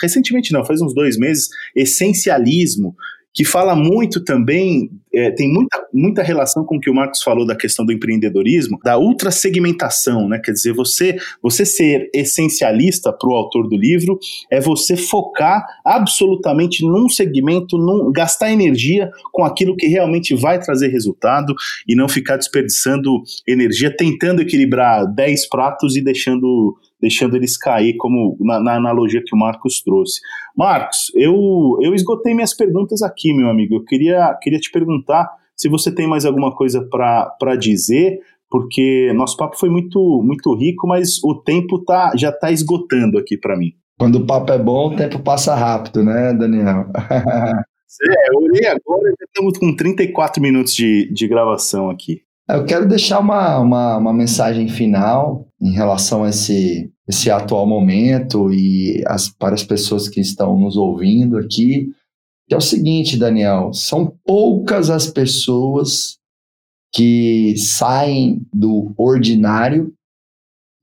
recentemente, 0.02 0.52
não, 0.52 0.66
faz 0.66 0.82
uns 0.82 0.94
dois 0.94 1.18
meses, 1.18 1.50
Essencialismo, 1.76 2.96
que 3.34 3.46
fala 3.46 3.76
muito 3.76 4.24
também, 4.24 4.90
é, 5.14 5.32
tem 5.32 5.52
muita, 5.52 5.82
muita 5.94 6.24
relação 6.24 6.66
com 6.66 6.78
o 6.78 6.80
que 6.80 6.90
o 6.90 6.94
Marcos 6.94 7.22
falou 7.22 7.46
da 7.46 7.56
questão 7.56 7.86
do 7.86 7.94
empreendedorismo, 7.94 8.80
da 8.84 8.98
ultra 8.98 9.32
segmentação, 9.32 10.28
né? 10.28 10.40
Quer 10.44 10.52
dizer, 10.52 10.74
você, 10.74 11.16
você 11.42 11.66
ser 11.66 12.10
essencialista 12.14 13.14
para 13.14 13.30
o 13.30 13.34
autor 13.34 13.68
do 13.68 13.78
livro 13.78 14.20
é 14.52 14.60
você 14.60 14.98
focar 14.98 15.64
absolutamente 15.86 16.84
num 16.84 17.08
segmento, 17.08 17.78
num, 17.78 18.12
gastar 18.12 18.52
energia 18.52 19.10
com 19.32 19.44
aquilo 19.44 19.76
que 19.76 19.88
realmente 19.88 20.36
vai 20.36 20.60
trazer 20.60 20.88
resultado 20.90 21.54
e 21.88 21.96
não 21.96 22.10
ficar 22.10 22.38
desperdiçando 22.38 23.22
energia 23.48 23.96
tentando 23.96 24.42
equilibrar 24.42 25.06
10 25.06 25.50
pratos 25.50 25.96
e 25.96 26.02
deixando 26.02 26.76
deixando 27.02 27.36
eles 27.36 27.58
cair, 27.58 27.96
como 27.98 28.38
na, 28.40 28.60
na, 28.60 28.76
analogia 28.76 29.22
que 29.26 29.36
o 29.36 29.40
Marcos 29.40 29.82
trouxe. 29.82 30.20
Marcos, 30.56 31.12
eu, 31.16 31.78
eu 31.82 31.94
esgotei 31.94 32.34
minhas 32.34 32.54
perguntas 32.54 33.02
aqui, 33.02 33.34
meu 33.34 33.50
amigo. 33.50 33.76
Eu 33.76 33.84
queria, 33.84 34.38
queria 34.42 34.60
te 34.60 34.72
perguntar 34.72 35.30
se 35.56 35.70
você 35.70 35.94
tem 35.94 36.08
mais 36.08 36.26
alguma 36.26 36.56
coisa 36.56 36.82
para 36.90 37.56
dizer, 37.56 38.20
porque 38.50 39.12
nosso 39.14 39.38
papo 39.38 39.58
foi 39.58 39.70
muito, 39.70 40.22
muito 40.24 40.54
rico, 40.56 40.88
mas 40.88 41.24
o 41.24 41.36
tempo 41.36 41.84
tá, 41.84 42.14
já 42.16 42.30
está 42.30 42.52
esgotando 42.52 43.18
aqui 43.18 43.38
para 43.38 43.58
mim. 43.58 43.74
Quando 43.98 44.16
o 44.16 44.26
papo 44.26 44.52
é 44.54 44.58
bom, 44.58 44.94
o 44.94 44.96
tempo 44.96 45.20
passa 45.20 45.54
rápido, 45.56 46.04
né, 46.04 46.34
Daniel? 46.34 46.86
é, 48.02 48.30
eu 48.30 48.42
olhei 48.42 48.66
agora, 48.68 49.10
já 49.20 49.26
estamos 49.26 49.58
com 49.58 49.76
34 49.76 50.42
minutos 50.42 50.74
de, 50.74 51.12
de 51.14 51.28
gravação 51.28 51.90
aqui. 51.90 52.22
Eu 52.50 52.66
quero 52.66 52.88
deixar 52.88 53.20
uma, 53.20 53.60
uma, 53.60 53.98
uma, 53.98 54.14
mensagem 54.14 54.68
final 54.68 55.48
em 55.62 55.72
relação 55.72 56.24
a 56.24 56.30
esse, 56.30 56.92
esse 57.08 57.30
atual 57.30 57.68
momento 57.68 58.52
e 58.52 59.04
as, 59.06 59.30
para 59.30 59.54
as 59.54 59.64
pessoas 59.64 60.10
que 60.10 60.20
estão 60.20 60.58
nos 60.58 60.76
ouvindo 60.76 61.38
aqui, 61.38 61.94
que 62.48 62.56
é 62.56 62.58
o 62.58 62.62
seguinte, 62.62 63.20
Daniel, 63.20 63.72
são 63.72 64.18
poucas 64.26 64.90
as 64.90 65.06
pessoas 65.06 66.18
que 66.92 67.56
saem 67.56 68.42
do 68.52 68.96
ordinário 68.98 69.94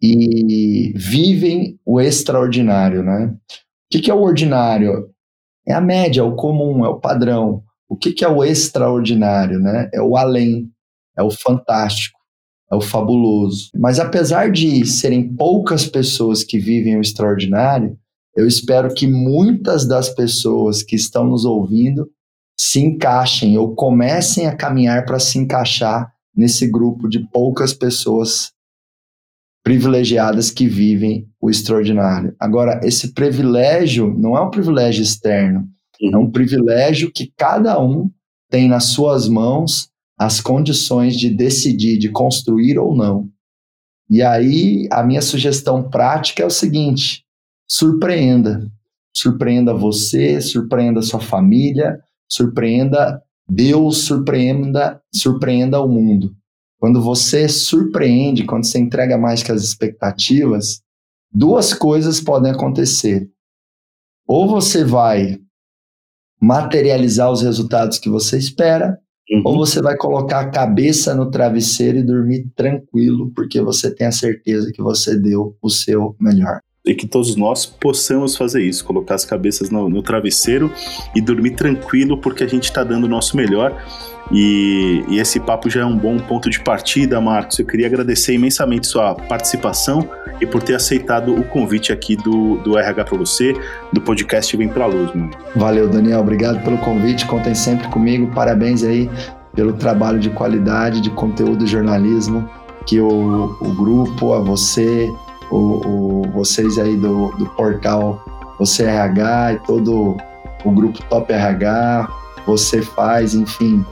e 0.00 0.92
vivem 0.94 1.80
o 1.84 2.00
extraordinário, 2.00 3.02
né? 3.02 3.26
O 3.26 3.38
que, 3.90 4.00
que 4.02 4.10
é 4.10 4.14
o 4.14 4.22
ordinário? 4.22 5.10
É 5.66 5.74
a 5.74 5.80
média, 5.80 6.20
é 6.20 6.24
o 6.24 6.36
comum, 6.36 6.84
é 6.84 6.88
o 6.88 7.00
padrão. 7.00 7.64
O 7.88 7.96
que, 7.96 8.12
que 8.12 8.24
é 8.24 8.28
o 8.28 8.44
extraordinário, 8.44 9.58
né? 9.58 9.90
É 9.92 10.00
o 10.00 10.16
além 10.16 10.70
é 11.16 11.22
o 11.22 11.30
fantástico, 11.30 12.18
é 12.70 12.76
o 12.76 12.80
fabuloso. 12.80 13.70
Mas 13.74 13.98
apesar 13.98 14.50
de 14.50 14.84
serem 14.86 15.34
poucas 15.34 15.86
pessoas 15.86 16.44
que 16.44 16.58
vivem 16.58 16.96
o 16.96 17.00
extraordinário, 17.00 17.98
eu 18.36 18.46
espero 18.46 18.92
que 18.92 19.06
muitas 19.06 19.86
das 19.86 20.10
pessoas 20.10 20.82
que 20.82 20.94
estão 20.94 21.26
nos 21.26 21.44
ouvindo 21.44 22.08
se 22.58 22.80
encaixem 22.80 23.56
ou 23.56 23.74
comecem 23.74 24.46
a 24.46 24.56
caminhar 24.56 25.04
para 25.04 25.18
se 25.18 25.38
encaixar 25.38 26.12
nesse 26.34 26.66
grupo 26.66 27.08
de 27.08 27.26
poucas 27.30 27.72
pessoas 27.72 28.52
privilegiadas 29.64 30.50
que 30.50 30.68
vivem 30.68 31.28
o 31.40 31.50
extraordinário. 31.50 32.36
Agora, 32.38 32.80
esse 32.84 33.12
privilégio 33.12 34.14
não 34.16 34.36
é 34.36 34.40
um 34.40 34.50
privilégio 34.50 35.02
externo, 35.02 35.66
é 36.00 36.16
um 36.16 36.30
privilégio 36.30 37.10
que 37.12 37.32
cada 37.36 37.82
um 37.82 38.10
tem 38.50 38.68
nas 38.68 38.84
suas 38.84 39.28
mãos 39.28 39.90
as 40.18 40.40
condições 40.40 41.16
de 41.16 41.30
decidir, 41.30 41.98
de 41.98 42.10
construir 42.10 42.78
ou 42.78 42.94
não. 42.94 43.28
E 44.08 44.22
aí, 44.22 44.88
a 44.90 45.02
minha 45.02 45.20
sugestão 45.20 45.90
prática 45.90 46.42
é 46.42 46.46
o 46.46 46.50
seguinte: 46.50 47.24
surpreenda. 47.68 48.70
Surpreenda 49.14 49.72
você, 49.72 50.40
surpreenda 50.40 51.00
sua 51.00 51.20
família, 51.20 51.98
surpreenda 52.28 53.22
Deus, 53.48 53.98
surpreenda, 53.98 55.00
surpreenda 55.14 55.80
o 55.80 55.88
mundo. 55.88 56.34
Quando 56.78 57.00
você 57.00 57.48
surpreende, 57.48 58.44
quando 58.44 58.64
você 58.64 58.78
entrega 58.78 59.16
mais 59.16 59.42
que 59.42 59.50
as 59.50 59.62
expectativas, 59.62 60.82
duas 61.32 61.72
coisas 61.72 62.20
podem 62.20 62.52
acontecer. 62.52 63.30
Ou 64.26 64.48
você 64.48 64.84
vai 64.84 65.38
materializar 66.40 67.30
os 67.30 67.42
resultados 67.42 67.98
que 67.98 68.10
você 68.10 68.36
espera, 68.36 68.98
Uhum. 69.30 69.42
Ou 69.44 69.56
você 69.56 69.82
vai 69.82 69.96
colocar 69.96 70.40
a 70.40 70.50
cabeça 70.50 71.14
no 71.14 71.30
travesseiro 71.30 71.98
e 71.98 72.02
dormir 72.02 72.46
tranquilo, 72.54 73.32
porque 73.34 73.60
você 73.60 73.92
tem 73.92 74.06
a 74.06 74.12
certeza 74.12 74.72
que 74.72 74.80
você 74.80 75.16
deu 75.16 75.56
o 75.60 75.68
seu 75.68 76.14
melhor 76.20 76.60
e 76.86 76.94
que 76.94 77.06
todos 77.06 77.34
nós 77.34 77.66
possamos 77.66 78.36
fazer 78.36 78.62
isso, 78.62 78.84
colocar 78.84 79.16
as 79.16 79.24
cabeças 79.24 79.70
no, 79.70 79.88
no 79.88 80.02
travesseiro 80.02 80.72
e 81.16 81.20
dormir 81.20 81.56
tranquilo, 81.56 82.20
porque 82.20 82.44
a 82.44 82.46
gente 82.46 82.64
está 82.64 82.84
dando 82.84 83.04
o 83.04 83.08
nosso 83.08 83.36
melhor. 83.36 83.76
E, 84.30 85.04
e, 85.08 85.18
esse 85.20 85.38
papo 85.38 85.70
já 85.70 85.82
é 85.82 85.84
um 85.84 85.96
bom 85.96 86.18
ponto 86.18 86.50
de 86.50 86.60
partida, 86.60 87.20
Marcos. 87.20 87.58
Eu 87.58 87.66
queria 87.66 87.86
agradecer 87.86 88.34
imensamente 88.34 88.86
sua 88.86 89.14
participação 89.14 90.08
e 90.40 90.46
por 90.46 90.62
ter 90.62 90.74
aceitado 90.74 91.34
o 91.34 91.44
convite 91.44 91.92
aqui 91.92 92.16
do, 92.16 92.56
do 92.56 92.76
RH 92.76 93.04
para 93.04 93.18
você, 93.18 93.54
do 93.92 94.00
podcast 94.00 94.56
Vem 94.56 94.68
Pra 94.68 94.86
Luz. 94.86 95.14
Mano. 95.14 95.30
Valeu, 95.54 95.88
Daniel. 95.88 96.20
Obrigado 96.20 96.62
pelo 96.64 96.78
convite. 96.78 97.24
Contem 97.24 97.54
sempre 97.54 97.86
comigo. 97.88 98.26
Parabéns 98.34 98.82
aí 98.82 99.08
pelo 99.54 99.72
trabalho 99.72 100.18
de 100.18 100.28
qualidade, 100.30 101.00
de 101.00 101.10
conteúdo 101.10 101.64
e 101.64 101.66
jornalismo 101.66 102.48
que 102.86 103.00
o, 103.00 103.56
o 103.60 103.74
grupo, 103.74 104.32
a 104.32 104.38
você, 104.38 105.12
o, 105.50 105.56
o, 105.56 106.22
vocês 106.32 106.78
aí 106.78 106.96
do, 106.96 107.32
do 107.32 107.46
portal 107.50 108.24
Você 108.58 108.84
RH 108.84 109.52
e 109.54 109.58
todo 109.66 110.16
o 110.64 110.70
grupo 110.70 111.02
Top 111.08 111.32
RH, 111.32 112.08
você 112.46 112.80
faz, 112.80 113.34
enfim. 113.34 113.84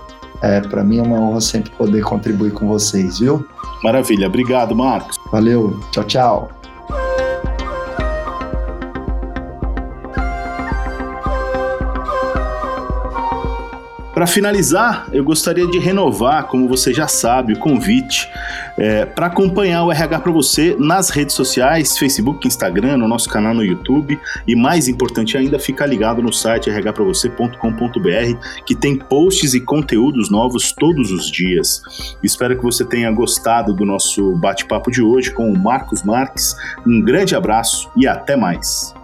É, 0.45 0.61
para 0.61 0.85
mim 0.85 0.99
é 0.99 1.03
uma 1.03 1.19
honra 1.19 1.41
sempre 1.41 1.71
poder 1.71 2.03
contribuir 2.03 2.53
com 2.53 2.69
vocês, 2.69 3.19
viu? 3.19 3.47
Maravilha, 3.83 4.27
obrigado, 4.27 4.77
Marcos. 4.77 5.17
Valeu, 5.33 5.81
tchau, 5.91 6.05
tchau. 6.05 6.64
Para 14.25 14.33
finalizar, 14.33 15.07
eu 15.13 15.23
gostaria 15.23 15.67
de 15.67 15.79
renovar, 15.79 16.47
como 16.47 16.67
você 16.67 16.95
já 16.95 17.07
sabe, 17.07 17.53
o 17.53 17.59
convite 17.59 18.27
é, 18.79 19.05
para 19.05 19.27
acompanhar 19.27 19.85
o 19.85 19.93
RH 19.93 20.21
para 20.21 20.33
você 20.33 20.75
nas 20.79 21.11
redes 21.11 21.35
sociais, 21.35 21.99
Facebook, 21.99 22.49
Instagram, 22.49 22.97
no 22.97 23.07
nosso 23.07 23.29
canal 23.29 23.53
no 23.53 23.63
YouTube 23.63 24.19
e 24.49 24.57
mais 24.57 24.89
importante 24.89 25.37
ainda, 25.37 25.59
ficar 25.59 25.85
ligado 25.85 26.23
no 26.23 26.33
site 26.33 26.71
rhpravocê.com.br 26.71 28.65
que 28.65 28.75
tem 28.75 28.97
posts 28.97 29.53
e 29.53 29.61
conteúdos 29.61 30.31
novos 30.31 30.73
todos 30.73 31.11
os 31.11 31.31
dias. 31.31 31.83
Espero 32.23 32.57
que 32.57 32.63
você 32.63 32.83
tenha 32.83 33.13
gostado 33.13 33.75
do 33.75 33.85
nosso 33.85 34.35
bate-papo 34.37 34.91
de 34.91 35.03
hoje 35.03 35.31
com 35.33 35.53
o 35.53 35.59
Marcos 35.59 36.03
Marques. 36.03 36.57
Um 36.87 37.03
grande 37.03 37.37
abraço 37.37 37.91
e 37.95 38.07
até 38.07 38.37
mais. 38.37 38.95